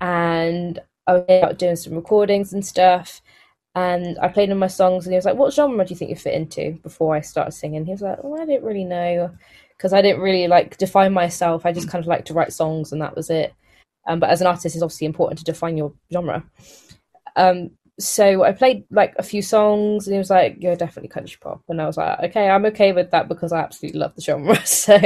And 0.00 0.78
I 1.06 1.12
was 1.14 1.42
out 1.42 1.58
doing 1.58 1.76
some 1.76 1.94
recordings 1.94 2.52
and 2.52 2.64
stuff. 2.64 3.22
And 3.76 4.18
I 4.20 4.28
played 4.28 4.50
him 4.50 4.58
my 4.58 4.68
songs, 4.68 5.04
and 5.04 5.12
he 5.12 5.16
was 5.16 5.24
like, 5.24 5.36
"What 5.36 5.52
genre 5.52 5.84
do 5.84 5.90
you 5.90 5.96
think 5.96 6.10
you 6.10 6.16
fit 6.16 6.34
into?" 6.34 6.78
Before 6.82 7.16
I 7.16 7.20
started 7.20 7.52
singing, 7.52 7.84
he 7.84 7.92
was 7.92 8.02
like, 8.02 8.18
"Oh, 8.22 8.40
I 8.40 8.46
didn't 8.46 8.64
really 8.64 8.84
know." 8.84 9.36
because 9.76 9.92
I 9.92 10.02
didn't 10.02 10.22
really 10.22 10.48
like 10.48 10.76
define 10.78 11.12
myself. 11.12 11.66
I 11.66 11.72
just 11.72 11.88
kind 11.88 12.02
of 12.02 12.08
like 12.08 12.24
to 12.26 12.34
write 12.34 12.52
songs 12.52 12.92
and 12.92 13.02
that 13.02 13.16
was 13.16 13.30
it. 13.30 13.54
Um, 14.06 14.20
but 14.20 14.30
as 14.30 14.40
an 14.40 14.46
artist, 14.46 14.74
it's 14.74 14.82
obviously 14.82 15.06
important 15.06 15.38
to 15.38 15.44
define 15.44 15.76
your 15.76 15.92
genre. 16.12 16.44
Um, 17.36 17.70
so 17.98 18.42
I 18.42 18.52
played 18.52 18.84
like 18.90 19.14
a 19.18 19.22
few 19.22 19.40
songs 19.42 20.06
and 20.06 20.14
he 20.14 20.18
was 20.18 20.30
like, 20.30 20.56
You're 20.60 20.76
definitely 20.76 21.08
country 21.08 21.38
pop. 21.40 21.62
And 21.68 21.80
I 21.80 21.86
was 21.86 21.96
like, 21.96 22.18
Okay, 22.24 22.48
I'm 22.48 22.66
okay 22.66 22.92
with 22.92 23.10
that 23.12 23.28
because 23.28 23.52
I 23.52 23.60
absolutely 23.60 24.00
love 24.00 24.14
the 24.14 24.22
genre. 24.22 24.58
So, 24.66 24.96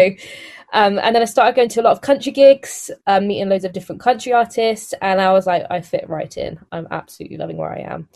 um, 0.72 0.98
and 0.98 1.14
then 1.14 1.22
I 1.22 1.26
started 1.26 1.56
going 1.56 1.68
to 1.70 1.80
a 1.80 1.82
lot 1.82 1.92
of 1.92 2.00
country 2.02 2.32
gigs, 2.32 2.90
um, 3.06 3.26
meeting 3.28 3.48
loads 3.48 3.64
of 3.64 3.72
different 3.72 4.00
country 4.00 4.32
artists. 4.32 4.94
And 5.02 5.20
I 5.20 5.32
was 5.32 5.46
like, 5.46 5.64
I 5.70 5.80
fit 5.80 6.08
right 6.08 6.34
in. 6.36 6.58
I'm 6.72 6.86
absolutely 6.90 7.38
loving 7.38 7.56
where 7.56 7.72
I 7.72 7.80
am. 7.80 8.08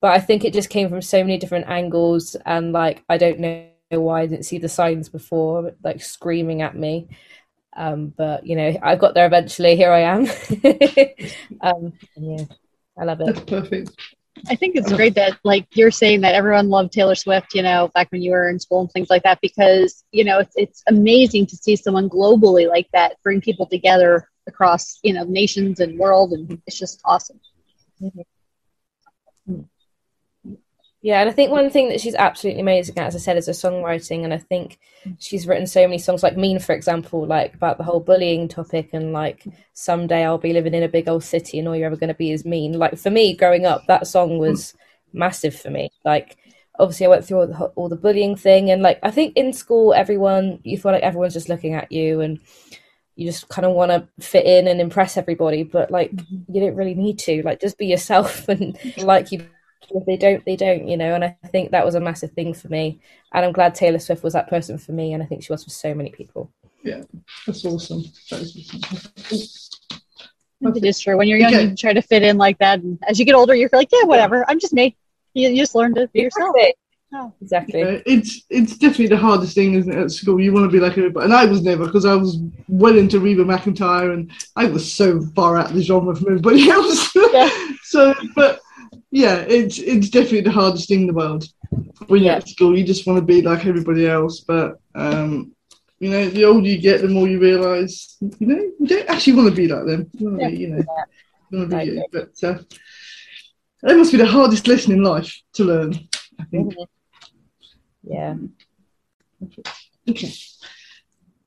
But 0.00 0.12
I 0.12 0.20
think 0.20 0.44
it 0.44 0.52
just 0.52 0.70
came 0.70 0.88
from 0.88 1.02
so 1.02 1.18
many 1.22 1.38
different 1.38 1.68
angles. 1.68 2.36
And 2.46 2.72
like, 2.72 3.04
I 3.08 3.18
don't 3.18 3.40
know 3.40 3.66
why 3.90 4.22
I 4.22 4.26
didn't 4.26 4.44
see 4.46 4.58
the 4.58 4.68
signs 4.68 5.08
before, 5.08 5.72
like 5.84 6.02
screaming 6.02 6.62
at 6.62 6.76
me. 6.76 7.08
Um, 7.76 8.08
but 8.16 8.46
you 8.46 8.56
know, 8.56 8.76
I 8.82 8.96
got 8.96 9.14
there 9.14 9.26
eventually. 9.26 9.76
Here 9.76 9.92
I 9.92 10.00
am. 10.00 10.22
um, 11.60 11.92
yeah, 12.16 12.44
I 12.98 13.04
love 13.04 13.20
That's 13.24 13.40
it. 13.46 13.46
perfect. 13.46 13.90
I 14.48 14.54
think 14.54 14.76
it's 14.76 14.92
great 14.92 15.14
that 15.14 15.38
like 15.44 15.66
you're 15.76 15.90
saying 15.90 16.20
that 16.22 16.34
everyone 16.34 16.68
loved 16.68 16.92
Taylor 16.92 17.14
Swift, 17.14 17.54
you 17.54 17.62
know, 17.62 17.88
back 17.94 18.10
when 18.12 18.22
you 18.22 18.32
were 18.32 18.48
in 18.48 18.58
school 18.58 18.80
and 18.80 18.90
things 18.90 19.10
like 19.10 19.22
that, 19.22 19.40
because 19.40 20.04
you 20.12 20.24
know 20.24 20.38
it's 20.38 20.54
it's 20.56 20.82
amazing 20.86 21.46
to 21.46 21.56
see 21.56 21.76
someone 21.76 22.08
globally 22.08 22.68
like 22.68 22.88
that 22.92 23.16
bring 23.22 23.40
people 23.40 23.66
together 23.66 24.28
across 24.46 24.98
you 25.02 25.12
know 25.12 25.24
nations 25.24 25.80
and 25.80 25.98
world, 25.98 26.32
and 26.32 26.60
it's 26.66 26.78
just 26.78 27.00
awesome. 27.04 27.40
Mm-hmm. 28.02 29.60
Yeah, 31.06 31.20
and 31.20 31.30
I 31.30 31.32
think 31.32 31.52
one 31.52 31.70
thing 31.70 31.90
that 31.90 32.00
she's 32.00 32.16
absolutely 32.16 32.62
amazing 32.62 32.98
at, 32.98 33.06
as 33.06 33.14
I 33.14 33.20
said, 33.20 33.36
is 33.36 33.46
her 33.46 33.52
songwriting. 33.52 34.24
And 34.24 34.34
I 34.34 34.38
think 34.38 34.80
she's 35.20 35.46
written 35.46 35.68
so 35.68 35.82
many 35.82 35.98
songs, 35.98 36.24
like 36.24 36.36
Mean, 36.36 36.58
for 36.58 36.74
example, 36.74 37.24
like 37.24 37.54
about 37.54 37.78
the 37.78 37.84
whole 37.84 38.00
bullying 38.00 38.48
topic, 38.48 38.88
and 38.92 39.12
like 39.12 39.44
someday 39.72 40.24
I'll 40.24 40.36
be 40.36 40.52
living 40.52 40.74
in 40.74 40.82
a 40.82 40.88
big 40.88 41.08
old 41.08 41.22
city, 41.22 41.60
and 41.60 41.68
all 41.68 41.76
you're 41.76 41.86
ever 41.86 41.94
going 41.94 42.08
to 42.08 42.14
be 42.14 42.32
is 42.32 42.44
mean. 42.44 42.72
Like 42.72 42.98
for 42.98 43.10
me, 43.10 43.36
growing 43.36 43.66
up, 43.66 43.86
that 43.86 44.08
song 44.08 44.38
was 44.38 44.74
massive 45.12 45.54
for 45.54 45.70
me. 45.70 45.92
Like 46.04 46.38
obviously, 46.76 47.06
I 47.06 47.10
went 47.10 47.24
through 47.24 47.38
all 47.38 47.46
the, 47.46 47.64
all 47.76 47.88
the 47.88 47.94
bullying 47.94 48.34
thing, 48.34 48.72
and 48.72 48.82
like 48.82 48.98
I 49.04 49.12
think 49.12 49.36
in 49.36 49.52
school, 49.52 49.94
everyone 49.94 50.58
you 50.64 50.76
feel 50.76 50.90
like 50.90 51.04
everyone's 51.04 51.34
just 51.34 51.48
looking 51.48 51.74
at 51.74 51.92
you, 51.92 52.20
and 52.20 52.40
you 53.14 53.30
just 53.30 53.48
kind 53.48 53.64
of 53.64 53.74
want 53.74 53.92
to 53.92 54.08
fit 54.18 54.44
in 54.44 54.66
and 54.66 54.80
impress 54.80 55.16
everybody, 55.16 55.62
but 55.62 55.88
like 55.88 56.10
mm-hmm. 56.10 56.52
you 56.52 56.60
don't 56.62 56.74
really 56.74 56.94
need 56.96 57.20
to. 57.20 57.42
Like 57.44 57.60
just 57.60 57.78
be 57.78 57.86
yourself, 57.86 58.48
and 58.48 58.76
like 58.96 59.30
you 59.30 59.46
if 59.90 60.04
they 60.06 60.16
don't, 60.16 60.44
they 60.44 60.56
don't, 60.56 60.88
you 60.88 60.96
know. 60.96 61.14
And 61.14 61.24
I 61.24 61.36
think 61.48 61.70
that 61.70 61.84
was 61.84 61.94
a 61.94 62.00
massive 62.00 62.32
thing 62.32 62.54
for 62.54 62.68
me. 62.68 63.00
And 63.32 63.44
I'm 63.44 63.52
glad 63.52 63.74
Taylor 63.74 63.98
Swift 63.98 64.22
was 64.24 64.32
that 64.32 64.48
person 64.48 64.78
for 64.78 64.92
me. 64.92 65.12
And 65.12 65.22
I 65.22 65.26
think 65.26 65.42
she 65.42 65.52
was 65.52 65.64
for 65.64 65.70
so 65.70 65.94
many 65.94 66.10
people. 66.10 66.52
Yeah, 66.82 67.02
that's 67.46 67.64
awesome. 67.64 68.02
That 68.30 68.40
is 68.40 68.70
awesome. 70.62 70.76
It 70.76 70.84
is 70.84 71.00
true. 71.00 71.16
When 71.16 71.28
you're 71.28 71.38
young, 71.38 71.54
Okay. 71.54 71.66
you 71.66 71.76
try 71.76 71.92
to 71.92 72.02
fit 72.02 72.22
in 72.22 72.38
like 72.38 72.58
that, 72.58 72.80
and 72.80 72.98
as 73.08 73.18
you 73.18 73.24
get 73.26 73.34
older, 73.34 73.54
you're 73.54 73.68
like, 73.72 73.88
yeah, 73.92 74.04
whatever. 74.04 74.44
I'm 74.48 74.58
just 74.58 74.72
me. 74.72 74.96
You, 75.34 75.50
you 75.50 75.56
just 75.56 75.74
learn 75.74 75.94
to 75.94 76.08
be 76.08 76.22
yourself. 76.22 76.54
Oh. 77.14 77.32
Exactly. 77.40 77.80
Yeah, 77.80 78.00
it's 78.04 78.42
it's 78.50 78.76
definitely 78.76 79.06
the 79.06 79.16
hardest 79.16 79.54
thing, 79.54 79.74
isn't 79.74 79.92
it, 79.92 79.96
at 79.98 80.10
school? 80.10 80.40
You 80.40 80.52
want 80.52 80.64
to 80.64 80.72
be 80.72 80.80
like 80.80 80.98
everybody, 80.98 81.24
and 81.24 81.32
I 81.32 81.44
was 81.44 81.62
never 81.62 81.86
because 81.86 82.04
I 82.04 82.14
was 82.14 82.38
well 82.68 82.98
into 82.98 83.20
Reba 83.20 83.44
McEntire, 83.44 84.12
and 84.12 84.30
I 84.56 84.66
was 84.66 84.92
so 84.92 85.20
far 85.34 85.56
out 85.56 85.70
of 85.70 85.76
the 85.76 85.82
genre 85.82 86.16
from 86.16 86.26
everybody 86.26 86.68
else. 86.68 87.14
Yeah. 87.14 87.50
so, 87.84 88.14
but 88.34 88.60
yeah, 89.22 89.36
it's 89.58 89.78
it's 89.92 90.10
definitely 90.16 90.42
the 90.48 90.58
hardest 90.60 90.86
thing 90.88 91.02
in 91.02 91.06
the 91.10 91.18
world. 91.22 91.42
When 92.08 92.20
you're 92.22 92.32
Yeah. 92.32 92.36
at 92.40 92.48
school, 92.54 92.76
you 92.78 92.84
just 92.92 93.06
want 93.06 93.18
to 93.20 93.24
be 93.32 93.38
like 93.50 93.64
everybody 93.66 94.04
else, 94.16 94.36
but 94.52 94.68
um, 94.94 95.28
you 96.02 96.10
know, 96.10 96.24
the 96.36 96.44
older 96.44 96.68
you 96.68 96.78
get, 96.88 97.00
the 97.00 97.08
more 97.16 97.26
you 97.32 97.38
realise, 97.40 97.94
you 98.40 98.46
know, 98.48 98.60
you 98.80 98.86
don't 98.92 99.08
actually 99.12 99.36
want 99.38 99.48
to 99.50 99.54
be 99.62 99.68
like 99.74 99.86
them. 99.90 100.02
You 100.18 100.26
want 100.28 100.40
to 100.40 100.48
be, 100.50 100.56
you 100.62 100.68
know, 100.72 100.84
you 101.50 101.58
want 101.58 101.70
to 101.70 101.76
be 101.78 101.84
you. 101.90 102.04
But 102.16 102.32
uh, 102.48 102.58
that 103.82 103.96
must 103.96 104.12
be 104.12 104.18
the 104.18 104.26
hardest 104.36 104.66
lesson 104.68 104.92
in 104.92 105.02
life 105.02 105.30
to 105.54 105.64
learn. 105.64 105.90
I 106.40 106.44
think. 106.50 106.74
Yeah. 108.16 108.34
Okay. 110.10 110.32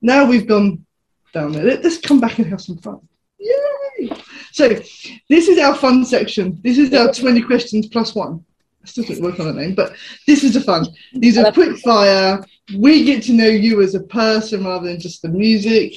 Now 0.01 0.25
we've 0.29 0.47
gone 0.47 0.85
down 1.33 1.51
there. 1.51 1.63
Let- 1.69 1.83
Let's 1.83 1.99
come 1.99 2.19
back 2.19 2.39
and 2.39 2.47
have 2.47 2.61
some 2.61 2.77
fun. 2.77 2.99
Yay! 3.39 3.53
So 4.59 4.67
this 5.29 5.47
is 5.47 5.57
our 5.57 5.73
fun 5.73 6.03
section. 6.03 6.59
This 6.65 6.77
is 6.77 6.93
our 6.93 7.13
20 7.13 7.43
questions 7.43 7.87
plus 7.87 8.13
one. 8.13 8.43
I 8.83 8.87
still 8.87 9.05
didn't 9.05 9.23
work 9.23 9.39
on 9.39 9.45
the 9.45 9.53
name, 9.53 9.73
but 9.73 9.93
this 10.27 10.43
is 10.43 10.53
the 10.53 10.59
fun. 10.59 10.85
These 11.13 11.37
are 11.37 11.49
quick 11.53 11.77
fire. 11.77 12.43
We 12.77 13.05
get 13.05 13.23
to 13.23 13.31
know 13.31 13.47
you 13.47 13.81
as 13.81 13.95
a 13.95 14.01
person 14.01 14.65
rather 14.65 14.87
than 14.87 14.99
just 14.99 15.21
the 15.21 15.29
music. 15.29 15.93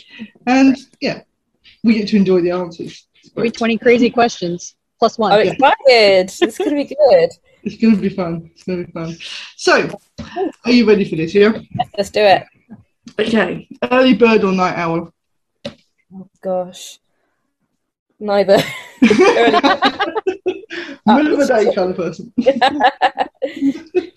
And 0.46 0.78
yeah, 1.00 1.22
we 1.82 1.94
get 1.94 2.06
to 2.10 2.16
enjoy 2.16 2.40
the 2.40 2.52
answers. 2.52 3.08
Maybe 3.34 3.50
20 3.50 3.78
crazy 3.78 4.10
questions 4.10 4.76
plus 5.00 5.18
one. 5.18 5.32
I'm 5.32 5.40
excited. 5.40 6.30
It's 6.40 6.56
going 6.56 6.70
to 6.70 6.76
be 6.76 6.84
good. 6.84 7.30
It's 7.64 7.76
going 7.76 7.96
to 7.96 8.00
be 8.00 8.10
fun. 8.10 8.50
It's 8.52 8.62
going 8.62 8.80
to 8.80 8.86
be 8.86 8.92
fun. 8.92 9.16
So, 9.56 9.88
are 10.64 10.72
you 10.72 10.84
ready 10.84 11.08
for 11.08 11.14
this? 11.14 11.32
Yeah. 11.32 11.60
Let's 11.96 12.10
do 12.10 12.20
it. 12.20 12.44
Okay. 13.18 13.68
Early 13.90 14.14
bird 14.14 14.42
or 14.42 14.50
night 14.50 14.76
owl? 14.76 15.12
Oh, 16.12 16.28
gosh. 16.40 16.98
Neither. 18.22 18.56
Middle 19.00 19.16
of 21.32 21.40
the 21.40 21.46
day 21.48 21.74
kind 21.74 21.90
of 21.90 21.96
person. 21.96 22.32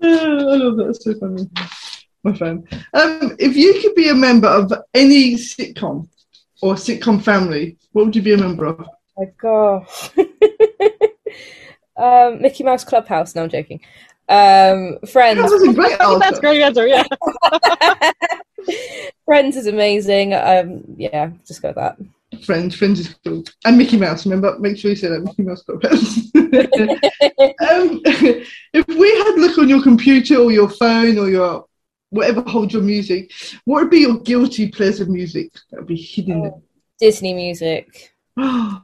Oh, 0.00 0.52
I 0.52 0.54
love 0.54 0.76
that. 0.76 0.90
It's 0.90 1.02
so 1.02 1.12
funny. 1.18 1.50
My 2.22 2.32
friend. 2.32 2.64
Um, 2.94 3.34
if 3.40 3.56
you 3.56 3.80
could 3.82 3.96
be 3.96 4.10
a 4.10 4.14
member 4.14 4.46
of 4.46 4.72
any 4.94 5.34
sitcom 5.34 6.06
or 6.62 6.74
sitcom 6.74 7.20
family, 7.20 7.76
what 7.90 8.04
would 8.04 8.14
you 8.14 8.22
be 8.22 8.32
a 8.32 8.36
member 8.36 8.66
of? 8.66 8.86
my 9.16 9.24
gosh. 9.36 10.10
um, 11.96 12.40
Mickey 12.40 12.62
Mouse 12.62 12.84
Clubhouse. 12.84 13.34
No, 13.34 13.42
I'm 13.42 13.48
joking. 13.48 13.80
Um, 14.28 15.00
Friends. 15.10 15.42
That 15.42 15.50
was 15.50 15.64
a 15.64 15.72
great 15.72 15.98
That's 15.98 16.38
a 16.38 16.40
great 16.40 16.62
answer. 16.62 16.86
Yeah. 16.86 17.02
Friends 19.24 19.56
is 19.56 19.66
amazing. 19.66 20.32
Um, 20.32 20.84
yeah, 20.96 21.30
just 21.44 21.60
go 21.60 21.70
with 21.70 21.76
that. 21.76 21.98
Friends, 22.44 22.74
Friends 22.74 23.00
is 23.00 23.14
cool. 23.24 23.44
And 23.64 23.78
Mickey 23.78 23.96
Mouse, 23.96 24.26
remember? 24.26 24.58
Make 24.58 24.78
sure 24.78 24.90
you 24.90 24.96
say 24.96 25.08
that 25.08 25.22
Mickey 25.22 25.42
Mouse 25.42 25.62
Clubhouse. 25.62 26.18
um, 26.34 28.00
if 28.72 28.88
we 28.88 29.18
had 29.18 29.34
look 29.36 29.58
on 29.58 29.68
your 29.68 29.82
computer 29.82 30.36
or 30.36 30.50
your 30.50 30.68
phone 30.68 31.18
or 31.18 31.28
your 31.28 31.66
whatever 32.10 32.42
holds 32.42 32.72
your 32.72 32.82
music, 32.82 33.32
what 33.64 33.82
would 33.82 33.90
be 33.90 34.00
your 34.00 34.18
guilty 34.20 34.68
pleasure 34.68 35.06
music 35.06 35.52
that 35.70 35.80
would 35.80 35.86
be 35.86 35.96
hidden? 35.96 36.62
Disney 36.98 37.34
music. 37.34 38.14
Oh, 38.36 38.82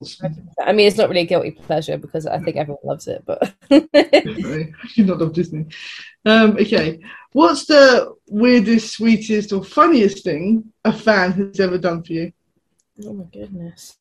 I 0.64 0.72
mean, 0.72 0.86
it's 0.86 0.96
not 0.96 1.08
really 1.08 1.22
a 1.22 1.26
guilty 1.26 1.50
pleasure 1.50 1.98
because 1.98 2.26
I 2.26 2.38
think 2.38 2.56
everyone 2.56 2.82
loves 2.84 3.08
it, 3.08 3.24
but 3.26 3.52
should 4.88 5.06
not 5.06 5.18
love 5.18 5.32
Disney. 5.32 5.66
Um, 6.24 6.52
okay. 6.52 7.00
What's 7.32 7.66
the 7.66 8.14
weirdest, 8.28 8.92
sweetest, 8.92 9.52
or 9.52 9.64
funniest 9.64 10.22
thing 10.22 10.72
a 10.84 10.92
fan 10.92 11.32
has 11.32 11.58
ever 11.58 11.78
done 11.78 12.04
for 12.04 12.12
you? 12.12 12.32
Oh 13.04 13.12
my 13.12 13.24
goodness. 13.24 13.96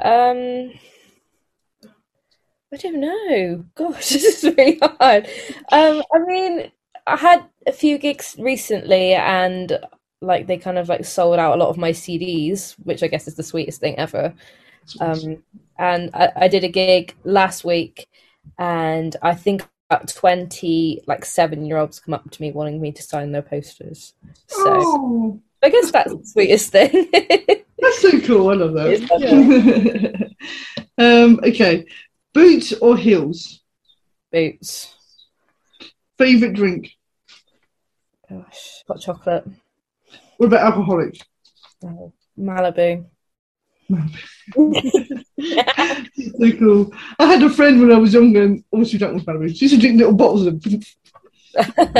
Um, 0.00 0.72
I 2.72 2.76
don't 2.76 3.00
know. 3.00 3.64
Gosh, 3.74 4.08
this 4.10 4.44
is 4.44 4.56
really 4.56 4.78
hard. 4.80 5.28
Um, 5.72 6.02
I 6.12 6.18
mean, 6.26 6.70
I 7.06 7.16
had 7.16 7.44
a 7.66 7.72
few 7.72 7.98
gigs 7.98 8.36
recently, 8.38 9.14
and 9.14 9.78
like 10.20 10.46
they 10.46 10.58
kind 10.58 10.78
of 10.78 10.88
like 10.88 11.04
sold 11.04 11.38
out 11.38 11.54
a 11.54 11.60
lot 11.60 11.70
of 11.70 11.78
my 11.78 11.92
CDs, 11.92 12.74
which 12.84 13.02
I 13.02 13.08
guess 13.08 13.26
is 13.26 13.34
the 13.34 13.42
sweetest 13.42 13.80
thing 13.80 13.98
ever. 13.98 14.34
Um, 15.00 15.42
and 15.78 16.10
I, 16.14 16.32
I 16.36 16.48
did 16.48 16.64
a 16.64 16.68
gig 16.68 17.14
last 17.24 17.64
week, 17.64 18.08
and 18.58 19.16
I 19.22 19.34
think 19.34 19.66
about 19.90 20.08
twenty 20.08 21.02
like 21.06 21.24
seven 21.24 21.64
year 21.64 21.78
olds 21.78 22.00
come 22.00 22.14
up 22.14 22.30
to 22.30 22.42
me 22.42 22.52
wanting 22.52 22.80
me 22.80 22.92
to 22.92 23.02
sign 23.02 23.32
their 23.32 23.42
posters. 23.42 24.14
So 24.46 24.64
oh, 24.66 25.42
I 25.62 25.70
guess 25.70 25.90
that's 25.90 26.12
the 26.12 26.24
sweetest 26.24 26.70
thing. 26.70 27.08
that's 27.78 28.00
so 28.00 28.20
cool. 28.20 28.50
I 28.50 28.54
love 28.54 28.74
that. 28.74 30.36
um, 30.98 31.40
okay. 31.42 31.84
Boots 32.32 32.72
or 32.74 32.96
heels? 32.96 33.60
Boots. 34.30 34.94
Favorite 36.16 36.54
drink? 36.54 36.92
Gosh, 38.28 38.84
hot 38.86 39.00
chocolate. 39.00 39.48
What 40.36 40.46
about 40.46 40.66
alcoholic? 40.66 41.20
Oh, 41.84 42.12
Malibu. 42.38 43.04
so 43.90 43.96
cool. 46.58 46.92
I 47.18 47.24
had 47.24 47.42
a 47.42 47.50
friend 47.50 47.80
when 47.80 47.92
I 47.92 47.98
was 47.98 48.12
younger 48.12 48.42
and 48.42 48.62
all 48.70 48.84
she 48.84 48.98
drank 48.98 49.14
was 49.14 49.24
Malibu. 49.24 49.56
She 49.56 49.64
used 49.64 49.74
to 49.74 49.80
drink 49.80 49.98
little 49.98 50.14
bottles 50.14 50.46
of 50.46 50.62
them. 50.62 50.80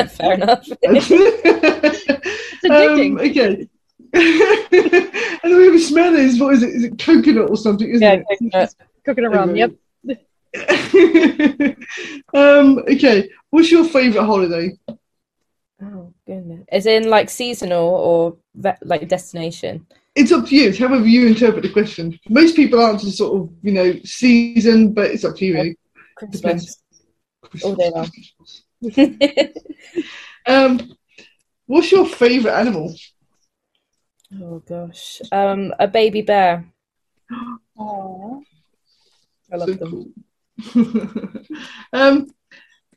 Fair 0.09 0.35
enough. 0.35 0.69
It's 2.63 2.73
addicting. 2.75 3.13
um, 3.13 3.31
okay. 3.31 3.69
and 5.43 5.53
the 5.53 5.59
way 5.59 5.69
we 5.69 5.79
smell 5.79 6.15
it 6.15 6.21
is 6.21 6.41
what 6.41 6.55
is 6.55 6.63
it? 6.63 6.71
Is 6.71 6.85
it 6.85 6.99
coconut 6.99 7.51
or 7.51 7.57
something? 7.57 7.89
Isn't 7.89 8.03
yeah, 8.03 8.15
it? 8.15 8.27
coconut. 8.31 8.75
Coconut 9.05 9.33
rum. 9.33 9.57
Yep. 9.57 9.73
um, 12.35 12.79
okay. 12.79 13.29
What's 13.51 13.71
your 13.71 13.85
favourite 13.85 14.25
holiday? 14.25 14.79
Oh 15.83 16.13
goodness. 16.27 16.65
Is 16.73 16.87
in 16.87 17.09
like 17.11 17.31
seasonal 17.31 17.87
or 17.87 18.37
ve- 18.55 18.81
like 18.83 19.07
destination? 19.09 19.87
It's 20.15 20.33
up 20.33 20.47
to 20.47 20.57
you. 20.57 20.71
It's 20.71 20.79
however 20.79 21.07
you 21.07 21.27
interpret 21.27 21.63
the 21.63 21.73
question. 21.73 22.19
Most 22.29 22.57
people 22.57 22.81
answer 22.81 23.11
sort 23.11 23.41
of, 23.41 23.51
you 23.63 23.73
know, 23.73 23.95
season, 24.05 24.93
but 24.93 25.11
it's 25.11 25.25
up 25.25 25.37
to 25.37 25.45
you. 25.45 25.55
Really. 25.55 25.77
Christmas. 26.17 26.83
All 27.63 27.77
day 27.77 27.91
long. 27.95 28.11
Um, 30.49 30.97
what's 31.69 31.93
your 31.93 32.07
favourite 32.07 32.59
animal? 32.59 32.95
oh 34.43 34.59
gosh. 34.69 35.23
Um, 35.33 35.73
a 35.79 35.87
baby 35.87 36.23
bear. 36.23 36.67
Aww. 37.79 38.43
I 39.53 39.57
love 39.57 39.69
So 39.69 39.75
them. 39.75 39.91
cool. 40.75 40.85
um, 41.93 42.27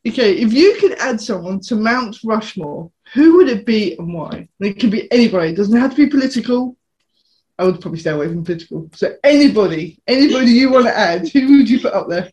okay, 0.08 0.34
if 0.38 0.52
you 0.52 0.76
could 0.80 0.94
add 1.00 1.22
someone 1.22 1.60
to 1.62 1.76
Mount 1.76 2.18
Rushmore, 2.26 2.92
who 3.14 3.38
would 3.38 3.48
it 3.50 3.66
be 3.66 3.96
and 3.98 4.14
why? 4.14 4.32
And 4.60 4.70
It 4.70 4.80
could 4.80 4.92
be 4.92 5.10
anybody. 5.12 5.52
It 5.52 5.56
doesn't 5.58 5.80
have 5.80 5.92
to 5.92 5.98
be 6.06 6.08
political. 6.08 6.76
I 7.60 7.66
would 7.66 7.80
probably 7.80 8.00
stay 8.00 8.10
away 8.12 8.28
from 8.28 8.44
political. 8.44 8.90
So 8.96 9.14
anybody, 9.24 10.02
anybody 10.08 10.52
you 10.52 10.72
want 10.72 10.86
to 10.88 10.98
add, 10.98 11.28
who 11.30 11.58
would 11.58 11.70
you 11.70 11.80
put 11.80 11.94
up 11.94 12.10
there? 12.10 12.32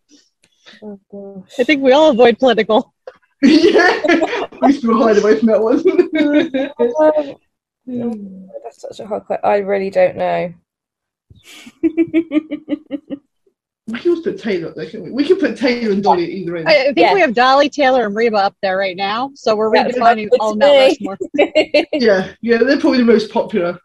Oh 0.82 0.98
gosh. 1.12 1.52
I 1.58 1.64
think 1.64 1.82
we 1.82 1.92
all 1.92 2.10
avoid 2.10 2.38
political. 2.38 2.94
yeah, 3.42 4.47
we 4.62 4.72
should 4.72 4.84
hide 4.96 5.18
away 5.18 5.38
from 5.38 5.46
that 5.48 5.60
one. 5.62 5.82
That's 8.64 8.80
such 8.82 9.00
a 9.00 9.06
hard 9.06 9.24
question. 9.24 9.44
I 9.44 9.58
really 9.58 9.90
don't 9.90 10.16
know. 10.16 10.52
we 13.86 13.98
can 13.98 14.10
always 14.10 14.22
put 14.22 14.38
Taylor 14.38 14.68
up 14.68 14.74
there, 14.74 14.86
can 14.90 15.02
we? 15.04 15.10
We 15.10 15.26
can 15.26 15.36
put 15.38 15.56
Taylor 15.56 15.92
and 15.92 16.02
Dolly 16.02 16.24
at 16.24 16.30
either 16.30 16.56
end. 16.56 16.68
I, 16.68 16.72
I 16.72 16.84
think 16.86 16.98
Yeah. 16.98 17.14
we 17.14 17.20
have 17.20 17.32
Dolly, 17.34 17.68
Taylor, 17.70 18.04
and 18.06 18.14
Reba 18.14 18.36
up 18.36 18.56
there 18.62 18.76
right 18.76 18.96
now. 18.96 19.30
So 19.34 19.56
we're 19.56 19.72
That's 19.72 19.96
redefining 19.96 20.28
all 20.40 20.52
to 20.52 20.58
Mount. 20.58 20.98
Rushmore. 21.00 21.18
yeah, 21.92 22.32
yeah, 22.42 22.58
they're 22.58 22.78
probably 22.78 22.98
the 22.98 23.04
most 23.04 23.30
popular. 23.32 23.78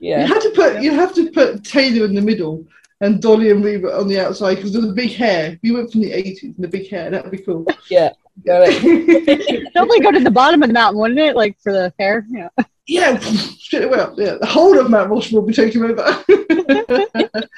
Yeah, 0.00 0.20
You 0.22 0.26
have 0.32 0.42
to 0.42 0.50
put 0.50 0.82
you 0.82 0.92
have 0.92 1.14
to 1.14 1.30
put 1.32 1.64
Taylor 1.64 2.04
in 2.06 2.14
the 2.14 2.22
middle 2.22 2.64
and 3.00 3.20
Dolly 3.20 3.50
and 3.50 3.64
Reba 3.64 3.96
on 3.98 4.08
the 4.08 4.20
outside 4.20 4.54
because 4.56 4.74
of 4.74 4.82
the 4.82 4.92
big 4.92 5.12
hair. 5.12 5.58
We 5.62 5.72
went 5.72 5.90
from 5.92 6.00
the 6.02 6.12
eighties 6.12 6.44
and 6.44 6.54
the 6.58 6.68
big 6.68 6.88
hair. 6.88 7.10
That 7.10 7.24
would 7.24 7.32
be 7.32 7.38
cool. 7.38 7.66
Yeah. 7.90 8.10
Go 8.46 8.62
it. 8.66 8.82
Definitely 9.74 10.00
go 10.00 10.10
to 10.12 10.20
the 10.20 10.30
bottom 10.30 10.62
of 10.62 10.68
the 10.68 10.72
mountain, 10.74 11.00
wouldn't 11.00 11.20
it? 11.20 11.36
Like 11.36 11.58
for 11.62 11.72
the 11.72 11.92
hair. 11.98 12.24
Yeah. 12.28 12.48
yeah, 12.86 13.18
straight 13.18 13.84
away 13.84 13.98
up. 14.00 14.14
Yeah, 14.16 14.36
the 14.40 14.46
whole 14.46 14.78
of 14.78 14.90
Mount 14.90 15.10
Rushmore 15.10 15.42
will 15.42 15.48
be 15.48 15.54
taken 15.54 15.84
over. 15.84 16.24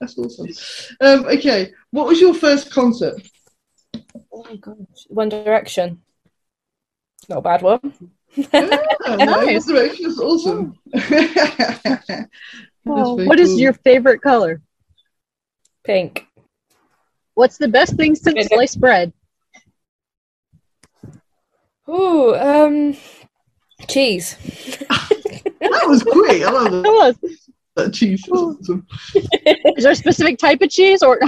That's 0.00 0.18
awesome. 0.18 0.48
Um, 1.00 1.24
okay, 1.26 1.72
what 1.92 2.06
was 2.06 2.20
your 2.20 2.34
first 2.34 2.70
concert? 2.72 3.22
Oh 4.32 4.44
my 4.50 4.56
gosh. 4.56 5.06
One 5.08 5.28
Direction. 5.28 6.02
Not 7.28 7.38
a 7.38 7.42
bad 7.42 7.62
one. 7.62 7.80
Ah, 8.52 9.16
Nice. 9.16 9.66
nice. 9.68 9.98
That's 10.02 10.18
awesome. 10.18 10.76
Oh, 12.86 13.16
very 13.16 13.28
what 13.28 13.40
is 13.40 13.50
cool. 13.50 13.58
your 13.60 13.72
favorite 13.72 14.20
color? 14.20 14.60
Pink. 15.84 16.26
What's 17.34 17.56
the 17.56 17.68
best 17.68 17.94
thing 17.96 18.14
since 18.14 18.48
sliced 18.48 18.80
bread? 18.80 19.12
Ooh, 21.88 22.34
um, 22.34 22.96
cheese. 23.88 24.36
That 25.60 25.84
was 25.86 26.02
quick. 26.02 26.42
I 26.42 26.50
love 26.50 26.70
That 26.72 26.82
that. 26.82 27.16
was. 27.22 27.50
that 27.76 27.92
cheese. 27.92 28.22
That's 28.26 28.32
awesome. 28.40 28.86
Is 29.76 29.84
there 29.84 29.92
a 29.92 29.96
specific 29.96 30.38
type 30.38 30.60
of 30.62 30.70
cheese 30.70 31.02
or 31.02 31.20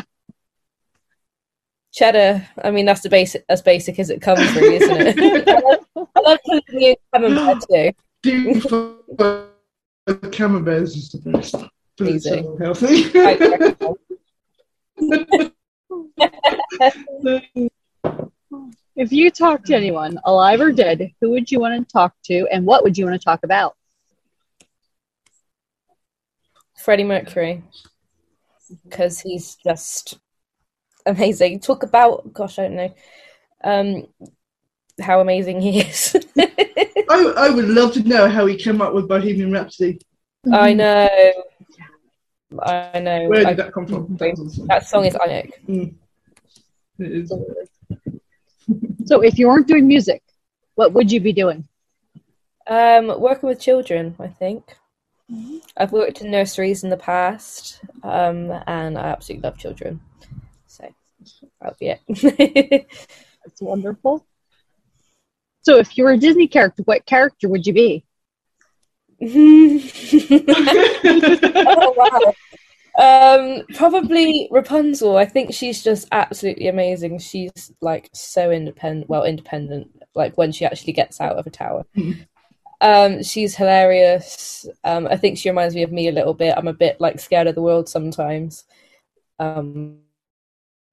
Cheddar. 1.92 2.46
I 2.62 2.70
mean, 2.70 2.84
that's 2.84 3.00
the 3.00 3.08
basic, 3.08 3.42
as 3.48 3.62
basic 3.62 3.98
as 3.98 4.10
it 4.10 4.20
comes, 4.20 4.54
really, 4.54 4.76
isn't 4.76 4.96
it? 5.00 5.48
I 5.48 5.60
love, 5.60 6.08
I 6.14 6.20
love 6.20 6.38
the 6.44 6.96
camembert 7.14 7.64
too. 7.70 7.92
Deep 8.22 8.62
fried 8.62 10.32
camemberts 10.32 10.94
is 10.94 11.08
the 11.10 11.30
best. 11.30 11.54
But 11.96 12.08
it's 12.08 12.26
Easy. 12.26 12.42
so 12.42 12.56
healthy. 12.58 13.04
If 18.96 19.12
you 19.12 19.30
talk 19.30 19.62
to 19.64 19.74
anyone, 19.74 20.18
alive 20.24 20.60
or 20.60 20.72
dead, 20.72 21.12
who 21.20 21.30
would 21.30 21.50
you 21.50 21.60
want 21.60 21.86
to 21.86 21.92
talk 21.92 22.14
to 22.24 22.48
and 22.50 22.64
what 22.64 22.82
would 22.82 22.96
you 22.96 23.04
want 23.04 23.20
to 23.20 23.24
talk 23.24 23.40
about? 23.44 23.76
Freddie 26.82 27.04
Mercury, 27.04 27.62
because 28.84 29.20
he's 29.20 29.56
just 29.56 30.18
amazing. 31.04 31.60
Talk 31.60 31.82
about, 31.82 32.32
gosh, 32.32 32.58
I 32.58 32.62
don't 32.62 32.76
know, 32.76 32.94
um, 33.64 34.06
how 35.00 35.20
amazing 35.20 35.60
he 35.60 35.80
is. 35.80 36.16
I, 36.38 37.32
I 37.36 37.50
would 37.50 37.68
love 37.68 37.92
to 37.94 38.02
know 38.02 38.28
how 38.28 38.46
he 38.46 38.56
came 38.56 38.80
up 38.80 38.94
with 38.94 39.08
Bohemian 39.08 39.52
Rhapsody. 39.52 40.00
I 40.50 40.72
know. 40.72 41.32
I 42.62 43.00
know. 43.00 43.28
Where 43.28 43.46
I- 43.46 43.50
did 43.50 43.58
that 43.58 43.72
come 43.72 43.86
from? 43.86 44.16
That 44.16 44.30
was 44.30 44.40
awesome. 44.40 44.66
that 44.68 44.86
song 44.86 45.04
is 45.04 45.14
iconic. 45.14 45.50
It 46.98 47.12
is. 47.12 47.32
So 49.06 49.22
if 49.22 49.38
you 49.38 49.46
weren't 49.46 49.68
doing 49.68 49.86
music, 49.86 50.22
what 50.74 50.92
would 50.92 51.12
you 51.12 51.20
be 51.20 51.32
doing? 51.32 51.68
Um, 52.66 53.20
working 53.20 53.48
with 53.48 53.60
children, 53.60 54.16
I 54.18 54.26
think. 54.26 54.76
I've 55.76 55.92
worked 55.92 56.20
in 56.20 56.30
nurseries 56.30 56.82
in 56.82 56.90
the 56.90 56.96
past, 56.96 57.80
um, 58.02 58.50
and 58.66 58.98
I 58.98 59.06
absolutely 59.06 59.48
love 59.48 59.58
children. 59.58 60.00
So 60.66 60.92
that'll 61.60 61.76
be 61.78 61.94
it. 61.94 62.00
That's 63.44 63.60
wonderful. 63.60 64.26
So 65.62 65.78
if 65.78 65.96
you 65.96 66.04
were 66.04 66.12
a 66.12 66.18
Disney 66.18 66.48
character, 66.48 66.82
what 66.84 67.06
character 67.06 67.48
would 67.48 67.66
you 67.66 67.72
be? 67.72 68.04
oh, 71.64 71.94
wow. 71.96 72.34
Um, 72.98 73.62
probably 73.74 74.48
Rapunzel. 74.50 75.16
I 75.16 75.26
think 75.26 75.52
she's 75.52 75.82
just 75.82 76.08
absolutely 76.12 76.68
amazing. 76.68 77.18
She's 77.18 77.72
like 77.80 78.08
so 78.12 78.50
independent, 78.50 79.10
well, 79.10 79.24
independent. 79.24 79.90
Like 80.14 80.38
when 80.38 80.50
she 80.50 80.64
actually 80.64 80.94
gets 80.94 81.20
out 81.20 81.36
of 81.36 81.46
a 81.46 81.50
tower, 81.50 81.84
um, 82.80 83.22
she's 83.22 83.54
hilarious. 83.54 84.66
Um, 84.82 85.06
I 85.08 85.16
think 85.16 85.36
she 85.36 85.50
reminds 85.50 85.74
me 85.74 85.82
of 85.82 85.92
me 85.92 86.08
a 86.08 86.12
little 86.12 86.32
bit. 86.32 86.54
I'm 86.56 86.68
a 86.68 86.72
bit 86.72 87.00
like 87.00 87.20
scared 87.20 87.46
of 87.46 87.54
the 87.54 87.62
world 87.62 87.88
sometimes, 87.88 88.64
um, 89.38 89.98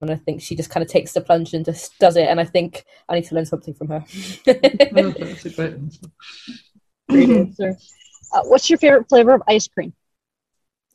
and 0.01 0.11
I 0.11 0.15
think 0.15 0.41
she 0.41 0.57
just 0.57 0.69
kind 0.69 0.83
of 0.83 0.91
takes 0.91 1.13
the 1.13 1.21
plunge 1.21 1.53
and 1.53 1.63
just 1.63 1.97
does 1.99 2.17
it. 2.17 2.27
And 2.27 2.41
I 2.41 2.45
think 2.45 2.83
I 3.07 3.15
need 3.15 3.25
to 3.25 3.35
learn 3.35 3.45
something 3.45 3.73
from 3.73 3.87
her. 3.87 4.03
That's 4.45 5.45
a 5.45 5.49
great 5.49 5.73
answer. 5.73 6.07
Great 7.09 7.29
answer. 7.29 7.77
Uh, 8.33 8.41
what's 8.43 8.69
your 8.69 8.79
favorite 8.79 9.07
flavor 9.07 9.33
of 9.33 9.43
ice 9.47 9.69
cream? 9.69 9.93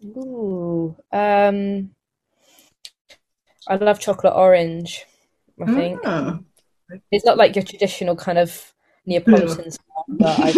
Ooh, 0.05 0.97
um, 1.13 1.91
I 3.67 3.77
love 3.77 4.01
chocolate 4.01 4.35
orange. 4.35 5.05
I 5.61 5.67
think. 5.75 6.01
Ah. 6.05 6.39
It's 7.11 7.25
not 7.25 7.37
like 7.37 7.55
your 7.55 7.65
traditional 7.65 8.17
kind 8.17 8.39
of 8.39 8.73
Neapolitan 9.05 9.71
style, 9.71 10.05
but 10.09 10.39
I, 10.41 10.51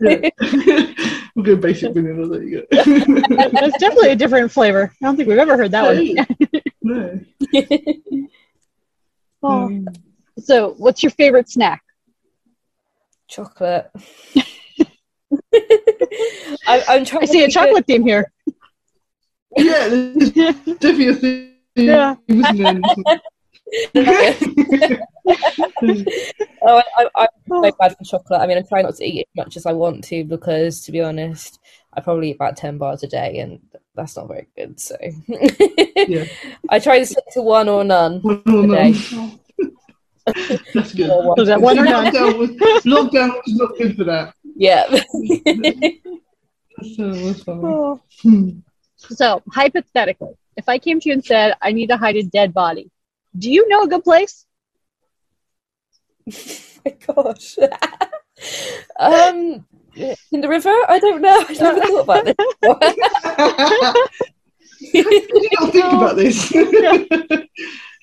Yeah. 0.00 0.30
we'll 1.34 1.44
go 1.44 1.56
basic 1.56 1.92
vanilla. 1.94 2.26
There 2.28 2.42
you 2.42 2.66
go. 2.70 2.84
That's 3.50 3.78
definitely 3.78 4.10
a 4.10 4.16
different 4.16 4.50
flavor. 4.50 4.92
I 5.00 5.06
don't 5.06 5.16
think 5.16 5.28
we've 5.28 5.38
ever 5.38 5.56
heard 5.56 5.70
that 5.70 5.84
one. 5.84 6.26
no. 6.82 7.20
Oh. 9.42 9.84
So, 10.38 10.74
what's 10.78 11.02
your 11.02 11.12
favorite 11.12 11.48
snack? 11.48 11.82
chocolate. 13.28 13.90
I, 16.66 16.82
I'm 16.88 17.04
trying. 17.04 17.22
I 17.22 17.26
to 17.26 17.32
see 17.32 17.38
a 17.40 17.42
think 17.42 17.52
chocolate 17.52 17.86
theme 17.86 18.06
here. 18.06 18.32
Yeah, 19.56 19.88
there's 19.88 20.30
definitely 20.30 21.08
a 21.08 21.14
thing. 21.14 21.50
Yeah. 21.76 22.14
Oh, 26.66 26.82
I, 26.96 26.96
I, 26.96 27.08
I'm 27.16 27.28
so 27.46 27.66
oh. 27.66 27.72
bad 27.78 27.96
for 27.96 28.04
chocolate. 28.04 28.40
I 28.40 28.46
mean, 28.46 28.56
I'm 28.56 28.66
trying 28.66 28.84
not 28.84 28.96
to 28.96 29.04
eat 29.04 29.20
as 29.20 29.44
much 29.44 29.56
as 29.56 29.66
I 29.66 29.72
want 29.72 30.02
to 30.04 30.24
because, 30.24 30.80
to 30.82 30.92
be 30.92 31.02
honest, 31.02 31.60
I 31.92 32.00
probably 32.00 32.30
eat 32.30 32.36
about 32.36 32.56
ten 32.56 32.78
bars 32.78 33.02
a 33.02 33.06
day, 33.06 33.38
and 33.38 33.60
that's 33.94 34.16
not 34.16 34.28
very 34.28 34.46
good. 34.56 34.80
So, 34.80 34.96
Yeah. 36.08 36.24
I 36.70 36.78
try 36.78 37.00
to 37.00 37.06
stick 37.06 37.24
to 37.32 37.42
one 37.42 37.68
or 37.68 37.84
none. 37.84 38.20
One 38.20 38.42
or 38.46 38.62
Today. 38.62 38.94
none. 39.12 39.38
That's 40.74 40.94
good. 40.94 41.10
Or. 41.10 41.34
Was 41.36 41.48
that 41.48 41.60
one 41.60 41.78
or 41.78 41.84
none? 41.84 42.06
Lockdown 42.06 42.38
was, 42.38 42.50
lockdown 42.84 43.28
was 43.28 43.54
not 43.54 43.76
good 43.76 43.96
for 43.96 44.04
that. 44.04 44.34
Yeah. 44.56 44.86
So 46.96 47.08
it 47.08 47.24
was 47.24 47.42
fine. 47.44 47.60
Oh. 47.64 48.00
So, 48.96 49.42
hypothetically, 49.50 50.34
if 50.56 50.68
I 50.68 50.78
came 50.78 50.98
to 51.00 51.08
you 51.08 51.12
and 51.12 51.24
said, 51.24 51.54
I 51.62 51.70
need 51.70 51.86
to 51.88 51.96
hide 51.96 52.16
a 52.16 52.24
dead 52.24 52.52
body, 52.52 52.90
do 53.38 53.50
you 53.50 53.68
know 53.68 53.84
a 53.84 53.88
good 53.88 54.02
place? 54.02 54.44
my 56.84 56.96
gosh. 57.06 57.56
um, 58.98 59.64
in 59.96 60.40
the 60.40 60.48
river? 60.48 60.74
I 60.88 60.98
don't 60.98 61.22
know. 61.22 61.44
I 61.48 61.52
never 61.52 61.80
thought 61.80 62.02
about 62.02 62.24
this. 62.24 62.34
you 64.92 65.04
got 65.04 65.66
to 65.66 65.72
think 65.72 65.92
about 65.92 66.16
this. 66.16 66.52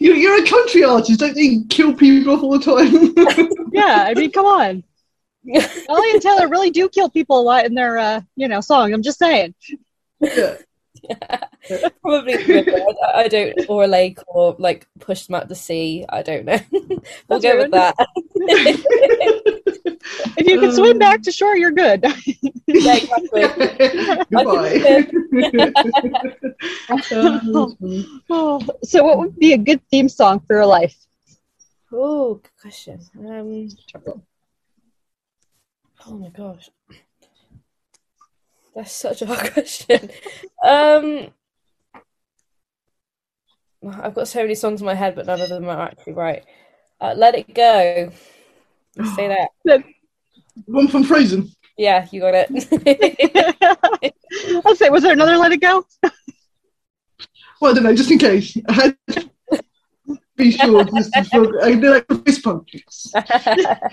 You're, 0.01 0.15
you're 0.15 0.43
a 0.43 0.47
country 0.47 0.83
artist. 0.83 1.19
Don't 1.19 1.37
you 1.37 1.63
kill 1.69 1.93
people 1.93 2.33
off 2.33 2.43
all 2.43 2.57
the 2.57 2.65
time? 2.65 3.51
Yeah, 3.73 4.03
I 4.07 4.13
mean, 4.13 4.31
come 4.31 4.45
on. 4.45 4.83
Ellie 5.55 6.11
and 6.11 6.21
Taylor 6.21 6.49
really 6.49 6.71
do 6.71 6.89
kill 6.89 7.09
people 7.09 7.39
a 7.39 7.41
lot 7.41 7.65
in 7.65 7.73
their, 7.73 7.97
uh, 7.97 8.21
you 8.35 8.49
know, 8.49 8.59
song. 8.59 8.93
I'm 8.93 9.01
just 9.01 9.17
saying. 9.17 9.55
yeah. 10.19 10.57
Probably 12.01 12.35
the 12.37 12.53
river. 12.65 12.77
I, 13.15 13.21
I 13.23 13.27
don't, 13.27 13.53
or 13.69 13.83
a 13.83 13.87
lake, 13.87 14.19
or 14.27 14.55
like 14.59 14.87
push 14.99 15.25
them 15.27 15.35
out 15.35 15.49
to 15.49 15.55
sea. 15.55 16.05
I 16.09 16.21
don't 16.21 16.45
know. 16.45 16.59
we'll 16.71 17.01
That's 17.27 17.43
go 17.43 17.53
rude. 17.53 17.61
with 17.63 17.71
that. 17.71 17.95
If 20.37 20.47
you 20.47 20.59
can 20.59 20.71
swim 20.71 20.97
back 20.97 21.21
to 21.23 21.31
shore, 21.31 21.55
you're 21.55 21.71
good. 21.71 22.03
yeah, 22.67 22.95
exactly. 22.97 23.41
Goodbye. 24.31 25.07
Oh, 26.89 27.75
Oh, 28.29 28.61
so, 28.83 29.03
what 29.03 29.17
would 29.19 29.37
be 29.37 29.53
a 29.53 29.57
good 29.57 29.81
theme 29.89 30.09
song 30.09 30.39
for 30.41 30.55
your 30.55 30.65
life? 30.65 30.95
Oh, 31.91 32.35
good 32.35 32.51
question. 32.61 32.99
Um, 33.19 33.67
oh 36.07 36.11
my 36.17 36.29
gosh, 36.29 36.69
that's 38.75 38.93
such 38.93 39.21
a 39.21 39.25
hard 39.25 39.51
question. 39.53 40.09
Um, 40.63 41.27
I've 43.87 44.13
got 44.13 44.27
so 44.27 44.41
many 44.41 44.55
songs 44.55 44.81
in 44.81 44.85
my 44.85 44.93
head, 44.93 45.15
but 45.15 45.25
none 45.25 45.41
of 45.41 45.49
them 45.49 45.67
are 45.67 45.81
actually 45.81 46.13
right. 46.13 46.43
Uh, 46.99 47.13
Let 47.17 47.35
It 47.35 47.53
Go. 47.53 48.11
Let's 48.95 49.15
say 49.15 49.27
that. 49.65 49.83
One 50.65 50.87
from 50.87 51.03
Frozen. 51.03 51.49
Yeah, 51.77 52.07
you 52.11 52.21
got 52.21 52.35
it. 52.35 52.49
I'll 54.65 54.75
say, 54.75 54.89
was 54.89 55.03
there 55.03 55.13
another 55.13 55.37
Let 55.37 55.51
It 55.51 55.61
Go? 55.61 55.85
Well, 57.59 57.71
I 57.71 57.73
don't 57.75 57.83
know, 57.83 57.95
just 57.95 58.11
in 58.11 58.19
case. 58.19 58.57
I 58.67 58.73
had 58.73 58.97
to 60.41 60.51
be 60.51 60.57
sure. 60.57 60.83
Just 60.83 61.13
to 61.13 61.23
feel, 61.23 61.51
I 61.61 61.75
did 61.75 61.89
like 61.89 62.05
a 62.09 62.17
fist 62.19 62.43
pump. 62.43 62.67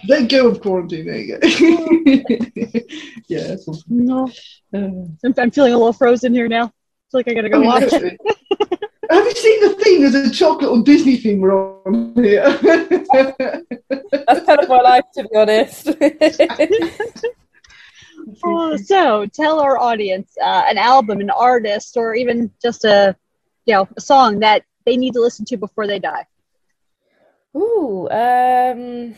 Let 0.08 0.28
go 0.28 0.48
of 0.48 0.60
quarantine. 0.60 1.06
There 1.06 1.16
you 1.16 1.38
go. 1.38 1.48
yeah, 3.28 3.48
that's 3.48 3.68
awesome. 3.68 3.84
No. 3.88 4.28
Uh, 4.74 4.78
I'm, 5.24 5.34
I'm 5.36 5.50
feeling 5.50 5.74
a 5.74 5.78
little 5.78 5.92
frozen 5.92 6.34
here 6.34 6.48
now. 6.48 6.64
I 6.64 7.10
feel 7.10 7.18
like 7.20 7.28
I 7.28 7.34
gotta 7.34 7.48
go 7.48 7.58
Oh, 7.58 7.62
watch 7.62 7.82
it. 7.92 8.18
Have 9.10 9.24
you 9.24 9.32
seen 9.32 9.60
the 9.62 9.74
theme? 9.82 10.00
There's 10.02 10.14
a 10.14 10.30
chocolate 10.30 10.70
or 10.70 10.82
Disney 10.82 11.16
theme 11.16 11.40
we're 11.40 11.54
on 11.54 12.12
here. 12.14 12.42
That's 13.88 14.44
kind 14.44 14.60
of 14.60 14.68
my 14.68 14.80
life, 14.80 15.04
to 15.14 15.22
be 15.22 15.36
honest. 15.36 15.88
Oh, 18.44 18.76
so 18.76 19.24
tell 19.26 19.60
our 19.60 19.78
audience 19.78 20.36
uh, 20.42 20.64
an 20.68 20.76
album, 20.76 21.20
an 21.20 21.30
artist, 21.30 21.96
or 21.96 22.14
even 22.14 22.50
just 22.60 22.84
a 22.84 23.16
you 23.64 23.74
know 23.74 23.88
a 23.96 24.00
song 24.00 24.40
that 24.40 24.64
they 24.84 24.96
need 24.96 25.14
to 25.14 25.20
listen 25.20 25.44
to 25.46 25.56
before 25.56 25.86
they 25.86 25.98
die. 25.98 26.26
Ooh, 27.56 28.08
um, 28.10 29.14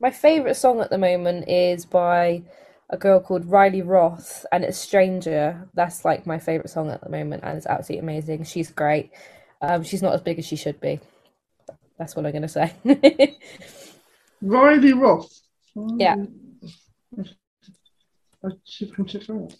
my 0.00 0.10
favorite 0.10 0.56
song 0.56 0.80
at 0.80 0.90
the 0.90 0.98
moment 0.98 1.48
is 1.48 1.84
by 1.84 2.42
a 2.90 2.96
girl 2.96 3.20
called 3.20 3.46
Riley 3.46 3.82
Roth, 3.82 4.44
and 4.52 4.64
it's 4.64 4.78
Stranger. 4.78 5.68
That's 5.74 6.04
like 6.04 6.26
my 6.26 6.38
favorite 6.38 6.70
song 6.70 6.90
at 6.90 7.02
the 7.02 7.10
moment, 7.10 7.44
and 7.44 7.56
it's 7.56 7.66
absolutely 7.66 8.02
amazing. 8.02 8.44
She's 8.44 8.70
great. 8.70 9.10
Um, 9.60 9.82
she's 9.82 10.02
not 10.02 10.14
as 10.14 10.20
big 10.20 10.38
as 10.38 10.46
she 10.46 10.56
should 10.56 10.80
be. 10.80 11.00
That's 11.98 12.16
what 12.16 12.26
I'm 12.26 12.32
gonna 12.32 12.48
say. 12.48 12.72
Riley 14.42 14.92
Roth. 14.92 15.40
Yeah. 15.76 16.16
I 18.44 18.48
should 18.64 18.94
come 18.94 19.06
check 19.06 19.24
her 19.26 19.36
out. 19.36 19.54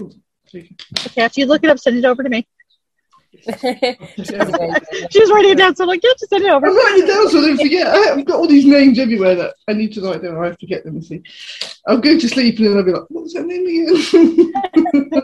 Ooh, 0.00 0.10
take 0.46 0.70
it. 0.70 0.82
Okay, 1.06 1.22
after 1.22 1.40
you 1.40 1.46
look 1.46 1.62
it 1.64 1.70
up, 1.70 1.78
send 1.78 1.98
it 1.98 2.04
over 2.04 2.22
to 2.22 2.28
me. 2.30 2.46
She's 4.16 4.30
amazing. 4.30 4.74
She 5.10 5.20
was 5.20 5.30
writing 5.30 5.50
it 5.52 5.58
down, 5.58 5.74
so 5.74 5.84
I'm 5.84 5.88
like, 5.88 6.02
yeah, 6.02 6.10
just 6.18 6.30
send 6.30 6.44
it 6.44 6.50
over. 6.50 6.66
I'm 6.66 6.76
writing 6.76 7.04
it 7.04 7.06
down 7.08 7.28
so 7.28 7.38
I 7.38 7.46
don't 7.48 7.56
forget. 7.60 7.86
I- 7.86 8.12
I've 8.14 8.24
got 8.24 8.36
all 8.36 8.46
these 8.48 8.64
names 8.66 8.98
everywhere 8.98 9.34
that 9.34 9.54
I 9.68 9.72
need 9.72 9.92
to 9.94 10.00
write 10.02 10.22
down. 10.22 10.36
I 10.42 10.52
forget 10.52 10.84
them. 10.84 10.96
You 10.96 11.02
see, 11.02 11.22
I'll 11.86 11.98
go 11.98 12.18
to 12.18 12.28
sleep 12.28 12.58
and 12.58 12.66
then 12.68 12.76
I'll 12.76 12.84
be 12.84 12.92
like, 12.92 13.04
"What 13.08 13.24
was 13.24 13.32
that 13.34 13.46
name 13.46 13.66
again?" 13.66 15.22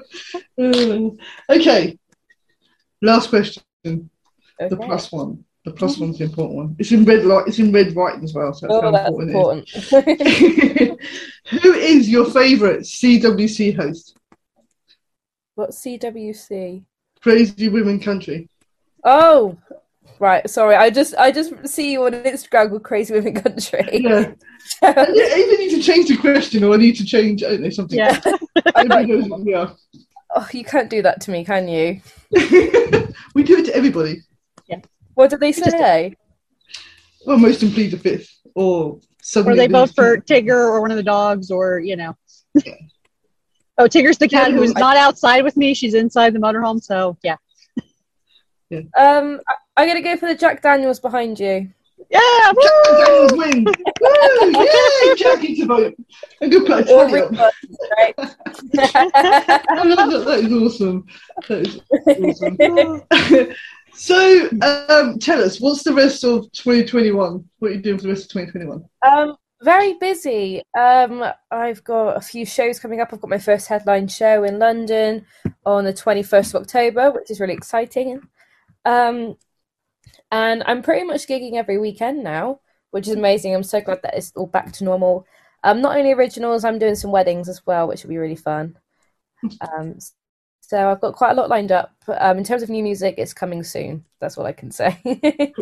Uh, 0.59 1.11
okay. 1.55 1.99
Last 3.03 3.31
question. 3.31 3.63
The 3.85 4.77
plus 4.77 5.13
one. 5.13 5.45
The 5.65 5.73
plus 5.73 5.99
one's 5.99 6.19
the 6.19 6.25
important 6.25 6.57
one. 6.57 6.77
It's 6.79 6.93
in 6.93 7.05
red 7.05 7.25
light. 7.25 7.47
It's 7.47 7.59
in 7.59 7.71
red 7.73 7.95
writing 7.95 8.25
as 8.25 8.33
well. 8.33 8.53
So 8.55 8.67
that's 8.67 8.79
Oh, 8.79 8.81
how 8.81 8.91
that's 8.91 9.09
important 9.09 9.69
it 9.69 9.77
is. 9.77 9.93
important. 9.93 11.01
Who 11.63 11.73
is 11.75 12.09
your 12.09 12.31
favourite 12.31 12.81
CWC 12.81 13.77
host? 13.77 14.17
What's 15.55 15.81
CWC? 15.85 16.85
Crazy 17.29 17.69
Women 17.69 18.01
Country. 18.01 18.49
Oh, 19.05 19.57
Right, 20.21 20.51
sorry. 20.51 20.75
I 20.75 20.91
just 20.91 21.15
I 21.17 21.31
just 21.31 21.69
see 21.69 21.93
you 21.93 22.05
on 22.05 22.13
Instagram 22.13 22.71
with 22.73 22.83
Crazy 22.83 23.15
Women 23.15 23.35
Country. 23.35 23.87
Yeah. 24.03 24.33
I 24.83 24.91
either 24.91 25.59
need 25.59 25.71
to 25.77 25.81
change 25.83 26.09
the 26.09 26.17
question 26.17 26.65
or 26.65 26.75
I 26.75 26.77
need 26.77 26.97
to 26.97 27.05
change, 27.05 27.43
I 27.45 27.51
don't 27.51 27.63
know, 27.63 27.71
something. 27.71 27.97
Yeah. 27.99 28.21
Everybody 28.75 29.07
knows 29.07 29.29
what. 29.29 29.77
Oh, 30.35 30.49
you 30.53 30.65
can't 30.65 30.91
do 30.91 31.01
that 31.03 31.21
to 31.23 31.31
me, 31.31 31.45
can 31.45 31.69
you? 31.69 32.01
we 33.35 33.43
do 33.45 33.59
it 33.59 33.67
to 33.67 33.75
everybody. 33.77 34.23
Yeah. 34.67 34.81
What 35.15 35.31
did 35.31 35.39
they 35.41 35.53
say? 35.53 36.17
Well, 37.25 37.39
most 37.39 37.63
in 37.63 37.71
plead 37.71 37.93
the 37.93 37.99
fifth. 37.99 38.29
Or 38.57 38.65
Or 38.95 39.01
suddenly. 39.23 39.57
they 39.59 39.69
vote 39.69 39.95
for 39.95 40.21
people- 40.21 40.35
Tigger 40.53 40.69
or 40.69 40.81
one 40.81 40.91
of 40.91 40.97
the 40.97 41.03
dogs 41.05 41.51
or, 41.53 41.79
you 41.79 41.95
know. 41.97 42.17
Oh, 43.79 43.87
Tigger's 43.89 44.19
the 44.19 44.29
cat 44.29 44.51
Yeah, 44.51 44.57
who's 44.57 44.73
I- 44.77 44.81
not 44.81 44.97
outside 44.97 45.43
with 45.45 45.57
me. 45.57 45.75
She's 45.75 45.95
inside 45.95 46.33
the 46.35 46.39
motorhome. 46.39 46.83
So, 46.83 47.17
yeah. 47.23 47.37
Um, 48.71 49.41
I, 49.49 49.55
I'm 49.79 49.89
gonna 49.89 50.03
go 50.03 50.15
for 50.19 50.29
the 50.29 50.35
Jack 50.35 50.61
Daniels 50.61 51.01
behind 51.01 51.41
you. 51.41 51.71
Yeah. 52.11 52.53
woo! 52.55 52.63
Jack 52.63 53.07
Daniels 53.07 53.33
win! 53.33 53.65
Woo! 53.65 54.63
Yay! 54.63 55.15
Jackie 55.17 55.57
to 55.57 55.67
vote. 55.67 55.95
A 56.43 56.49
good 56.49 56.67
place. 56.67 56.87
Or 56.91 57.07
Tally 57.09 57.13
Rick 57.15 57.33
up. 57.41 57.55
Right? 57.97 58.15
I 58.19 59.83
love 59.85 60.11
that. 60.11 60.25
That 60.27 60.41
is 60.41 60.53
awesome. 60.53 61.07
That 61.49 61.67
is 61.67 62.43
awesome. 62.43 63.55
so, 63.95 64.49
um, 64.61 65.19
tell 65.19 65.43
us, 65.43 65.61
what's 65.63 65.83
the 65.83 65.95
rest 65.95 66.25
of 66.25 66.53
2021? 66.53 67.49
What 67.61 67.71
are 67.71 67.75
you 67.75 67.81
doing 67.81 67.97
for 67.97 68.03
the 68.03 68.09
rest 68.11 68.25
of 68.25 68.31
2021? 68.33 68.85
Um, 69.07 69.37
very 69.63 69.95
busy. 69.95 70.63
Um, 70.79 71.25
I've 71.51 71.83
got 71.85 72.17
a 72.17 72.21
few 72.21 72.47
shows 72.47 72.79
coming 72.79 73.01
up. 73.01 73.13
I've 73.13 73.21
got 73.21 73.31
my 73.31 73.39
first 73.39 73.67
headline 73.67 74.09
show 74.09 74.45
in 74.45 74.59
London 74.59 75.27
on 75.67 75.85
the 75.85 75.93
21st 75.93 76.55
of 76.55 76.63
October, 76.63 77.11
which 77.11 77.31
is 77.31 77.41
really 77.41 77.55
exciting. 77.55 78.21
Um, 78.85 79.37
and 80.31 80.63
I'm 80.67 80.83
pretty 80.83 81.05
much 81.07 81.27
gigging 81.27 81.55
every 81.55 81.79
weekend 81.79 82.23
now, 82.23 82.61
which 82.91 83.09
is 83.09 83.15
amazing. 83.15 83.55
I'm 83.55 83.63
so 83.63 83.81
glad 83.81 84.03
that 84.03 84.17
it's 84.17 84.33
all 84.37 84.47
back 84.47 84.73
to 84.75 84.85
normal. 84.85 85.27
Um, 85.65 85.81
not 85.83 85.97
only 85.97 86.13
originals, 86.13 86.65
I'm 86.65 86.79
doing 86.79 86.95
some 86.95 87.11
weddings 87.11 87.49
as 87.49 87.67
well, 87.67 87.89
which 87.89 88.03
will 88.03 88.11
be 88.11 88.19
really 88.19 88.37
fun. 88.37 88.79
Um, 89.61 89.99
so 90.61 90.91
I've 90.91 91.01
got 91.01 91.15
quite 91.15 91.33
a 91.33 91.35
lot 91.35 91.49
lined 91.49 91.73
up. 91.73 91.93
Um, 92.07 92.39
in 92.39 92.45
terms 92.45 92.63
of 92.63 92.69
new 92.69 92.83
music, 92.83 93.15
it's 93.19 93.33
coming 93.33 93.63
soon. 93.63 94.05
That's 94.21 94.37
what 94.37 94.47
I 94.47 94.53
can 94.53 94.71
say. 94.71 94.99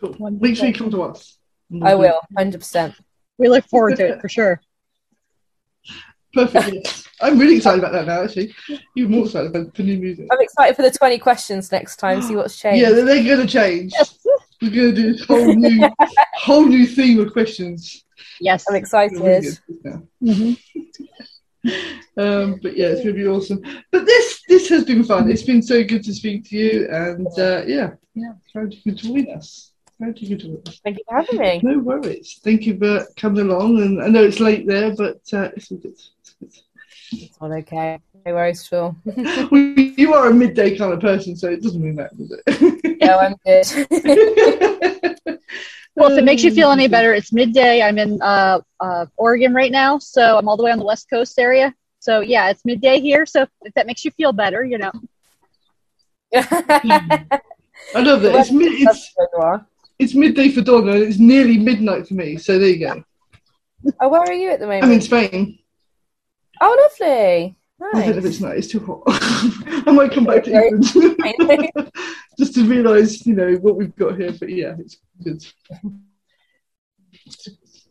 Cool. 0.00 0.30
Make 0.30 0.56
sure 0.56 0.68
you 0.68 0.74
come 0.74 0.92
to 0.92 1.02
us. 1.02 1.38
I 1.82 1.96
will, 1.96 2.20
100%. 2.38 2.94
We 3.38 3.48
look 3.48 3.64
forward 3.68 3.96
to 3.96 4.06
it 4.08 4.20
for 4.20 4.28
sure. 4.28 4.60
Perfect. 6.34 7.08
I'm 7.20 7.38
really 7.38 7.56
excited 7.56 7.78
about 7.78 7.92
that 7.92 8.06
now, 8.06 8.22
actually. 8.22 8.54
Even 8.96 9.12
more 9.12 9.24
excited 9.24 9.54
about 9.54 9.74
the 9.74 9.82
new 9.82 9.96
music. 9.98 10.26
I'm 10.30 10.40
excited 10.40 10.76
for 10.76 10.82
the 10.82 10.90
20 10.90 11.18
questions 11.18 11.72
next 11.72 11.96
time, 11.96 12.20
see 12.20 12.36
what's 12.36 12.58
changed. 12.58 12.82
Yeah, 12.82 12.90
they're, 12.90 13.04
they're 13.04 13.24
going 13.24 13.46
to 13.46 13.52
change. 13.52 13.92
Yes. 13.96 14.18
We're 14.62 14.70
going 14.70 14.94
to 14.94 15.02
do 15.02 15.12
this 15.12 15.24
whole 15.24 15.54
new, 15.54 15.88
whole 16.34 16.66
new 16.66 16.86
theme 16.86 17.20
of 17.20 17.32
questions. 17.32 18.04
Yes. 18.40 18.64
I'm 18.68 18.76
It's 18.76 18.92
really 18.92 19.06
excited. 19.06 19.58
good 19.66 19.84
now. 19.84 20.02
Mhm. 20.22 20.58
Um, 22.16 22.58
but 22.62 22.76
yeah, 22.76 22.86
it's 22.86 23.02
going 23.02 23.14
to 23.14 23.20
be 23.20 23.26
awesome. 23.26 23.60
But 23.92 24.06
this 24.06 24.40
this 24.48 24.68
has 24.70 24.84
been 24.84 25.04
fun. 25.04 25.30
It's 25.30 25.42
been 25.42 25.60
so 25.60 25.84
good 25.84 26.02
to 26.04 26.14
speak 26.14 26.48
to 26.48 26.56
you, 26.56 26.88
and 26.90 27.26
uh, 27.38 27.62
yeah, 27.66 27.90
yeah, 28.14 28.32
glad 28.52 28.72
you 28.72 28.80
could 28.82 28.96
join 28.96 29.28
us. 29.36 29.72
Glad 29.98 30.20
you 30.20 30.28
could 30.28 30.40
join. 30.40 30.62
Thank 30.84 30.98
you 30.98 31.04
for 31.08 31.16
having 31.16 31.38
me. 31.38 31.60
No 31.62 31.78
worries. 31.80 32.40
Thank 32.44 32.66
you 32.66 32.78
for 32.78 33.06
coming 33.16 33.48
along, 33.48 33.82
and 33.82 34.02
I 34.02 34.08
know 34.08 34.22
it's 34.22 34.38
late 34.38 34.66
there, 34.66 34.94
but 34.94 35.20
uh, 35.32 35.50
it's 35.56 35.72
all 35.72 35.78
good. 35.78 35.96
It's. 36.40 36.64
It's 37.10 37.38
all 37.40 37.52
okay. 37.52 37.98
No 38.26 38.34
worries, 38.34 38.66
Phil. 38.66 38.94
Well, 39.50 39.74
you 39.76 40.14
are 40.14 40.28
a 40.28 40.34
midday 40.34 40.76
kind 40.76 40.92
of 40.92 41.00
person, 41.00 41.34
so 41.34 41.48
it 41.48 41.62
doesn't 41.62 41.82
mean 41.82 41.96
that, 41.96 42.16
does 42.16 42.38
it? 42.46 42.98
yeah, 43.00 43.16
I'm 43.16 43.34
good. 43.44 45.38
Well, 45.96 46.12
if 46.12 46.18
it 46.18 46.24
makes 46.24 46.44
you 46.44 46.52
feel 46.52 46.70
any 46.70 46.86
better, 46.86 47.12
it's 47.12 47.32
midday. 47.32 47.82
I'm 47.82 47.98
in 47.98 48.22
uh, 48.22 48.60
uh, 48.78 49.06
Oregon 49.16 49.52
right 49.52 49.72
now, 49.72 49.98
so 49.98 50.38
I'm 50.38 50.48
all 50.48 50.56
the 50.56 50.62
way 50.62 50.70
on 50.70 50.78
the 50.78 50.84
West 50.84 51.10
Coast 51.10 51.40
area. 51.40 51.74
So 51.98 52.20
yeah, 52.20 52.50
it's 52.50 52.64
midday 52.64 53.00
here. 53.00 53.26
So 53.26 53.42
if, 53.42 53.48
if 53.62 53.74
that 53.74 53.88
makes 53.88 54.04
you 54.04 54.12
feel 54.12 54.32
better, 54.32 54.64
you 54.64 54.78
know, 54.78 54.92
I 56.32 57.40
love 57.96 58.22
that. 58.22 58.34
It's 58.36 58.52
mid, 58.52 58.74
it's 58.74 59.12
it's 59.98 60.14
midday 60.14 60.50
for 60.50 60.60
Donna, 60.60 60.92
and 60.92 61.02
it's 61.02 61.18
nearly 61.18 61.58
midnight 61.58 62.06
for 62.06 62.14
me. 62.14 62.36
So 62.36 62.58
there 62.58 62.68
you 62.68 62.86
go. 62.86 63.04
oh, 64.00 64.08
where 64.08 64.22
are 64.22 64.32
you 64.32 64.50
at 64.50 64.60
the 64.60 64.66
moment? 64.66 64.84
I'm 64.84 64.90
in 64.92 64.98
moment? 64.98 65.04
Spain. 65.04 65.58
Oh, 66.60 66.88
lovely. 67.00 67.56
I 67.80 67.92
don't 67.92 68.10
know 68.10 68.18
if 68.18 68.24
it's 68.24 68.40
nice. 68.40 68.58
It's 68.58 68.68
too 68.68 68.84
hot. 68.84 69.02
I 69.86 69.92
might 69.92 70.10
come 70.10 70.24
back 70.24 70.42
to 70.44 70.52
England 70.52 70.84
just 72.38 72.54
to 72.54 72.64
realise, 72.64 73.24
you 73.24 73.34
know, 73.34 73.54
what 73.56 73.76
we've 73.76 73.94
got 73.94 74.18
here. 74.18 74.32
But 74.32 74.48
yeah, 74.48 74.74
it's 74.78 74.98
good. 75.22 75.44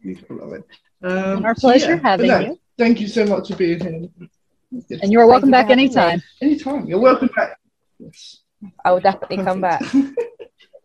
I 0.06 0.34
love 0.34 0.54
it. 0.54 0.66
Um, 1.02 1.46
Our 1.46 1.56
so 1.56 1.68
pleasure 1.68 1.96
yeah, 1.96 2.02
having 2.02 2.28
no, 2.28 2.40
you. 2.40 2.60
Thank 2.78 3.00
you 3.00 3.08
so 3.08 3.26
much 3.26 3.48
for 3.48 3.56
being 3.56 3.80
here. 3.80 4.10
Yes. 4.72 5.00
and 5.02 5.12
you 5.12 5.20
are 5.22 5.28
welcome 5.28 5.50
you 5.50 5.54
back 5.54 5.68
for 5.68 5.76
me. 5.76 5.84
anytime. 5.84 6.22
Anytime. 6.42 6.86
You're 6.86 7.00
welcome 7.00 7.30
back. 7.34 7.58
Yes. 8.00 8.40
I 8.84 8.92
will 8.92 9.00
definitely 9.00 9.38
come 9.38 9.62
back. 9.62 9.82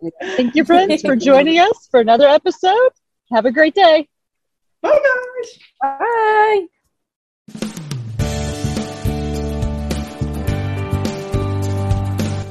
Perfect. 0.03 0.37
Thank 0.37 0.55
you, 0.57 0.65
friends, 0.65 1.03
for 1.03 1.15
joining 1.17 1.59
us 1.59 1.89
for 1.91 2.01
another 2.01 2.27
episode. 2.27 2.91
Have 3.31 3.47
a 3.47 3.53
great 3.53 3.75
day. 3.75 4.09
Bye, 4.81 4.91
guys. 4.91 5.59
Bye. 5.81 6.67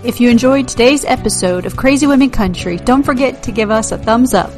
If 0.03 0.19
you 0.19 0.29
enjoyed 0.29 0.67
today's 0.67 1.05
episode 1.05 1.65
of 1.65 1.75
Crazy 1.75 2.07
Women 2.07 2.29
Country, 2.31 2.77
don't 2.77 3.03
forget 3.03 3.43
to 3.43 3.51
give 3.51 3.69
us 3.69 3.91
a 3.91 3.97
thumbs 3.97 4.33
up. 4.33 4.51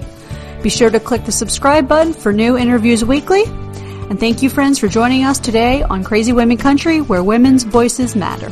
Be 0.62 0.70
sure 0.70 0.90
to 0.90 1.00
click 1.00 1.26
the 1.26 1.32
subscribe 1.32 1.88
button 1.88 2.14
for 2.14 2.32
new 2.32 2.58
interviews 2.58 3.04
weekly. 3.04 3.44
And 3.46 4.20
thank 4.20 4.42
you, 4.42 4.50
friends, 4.50 4.80
for 4.80 4.88
joining 4.88 5.24
us 5.24 5.40
today 5.40 5.82
on 5.82 6.04
Crazy 6.04 6.32
Women 6.32 6.58
Country, 6.58 7.02
where 7.02 7.24
women's 7.24 7.64
voices 7.64 8.16
matter. 8.16 8.52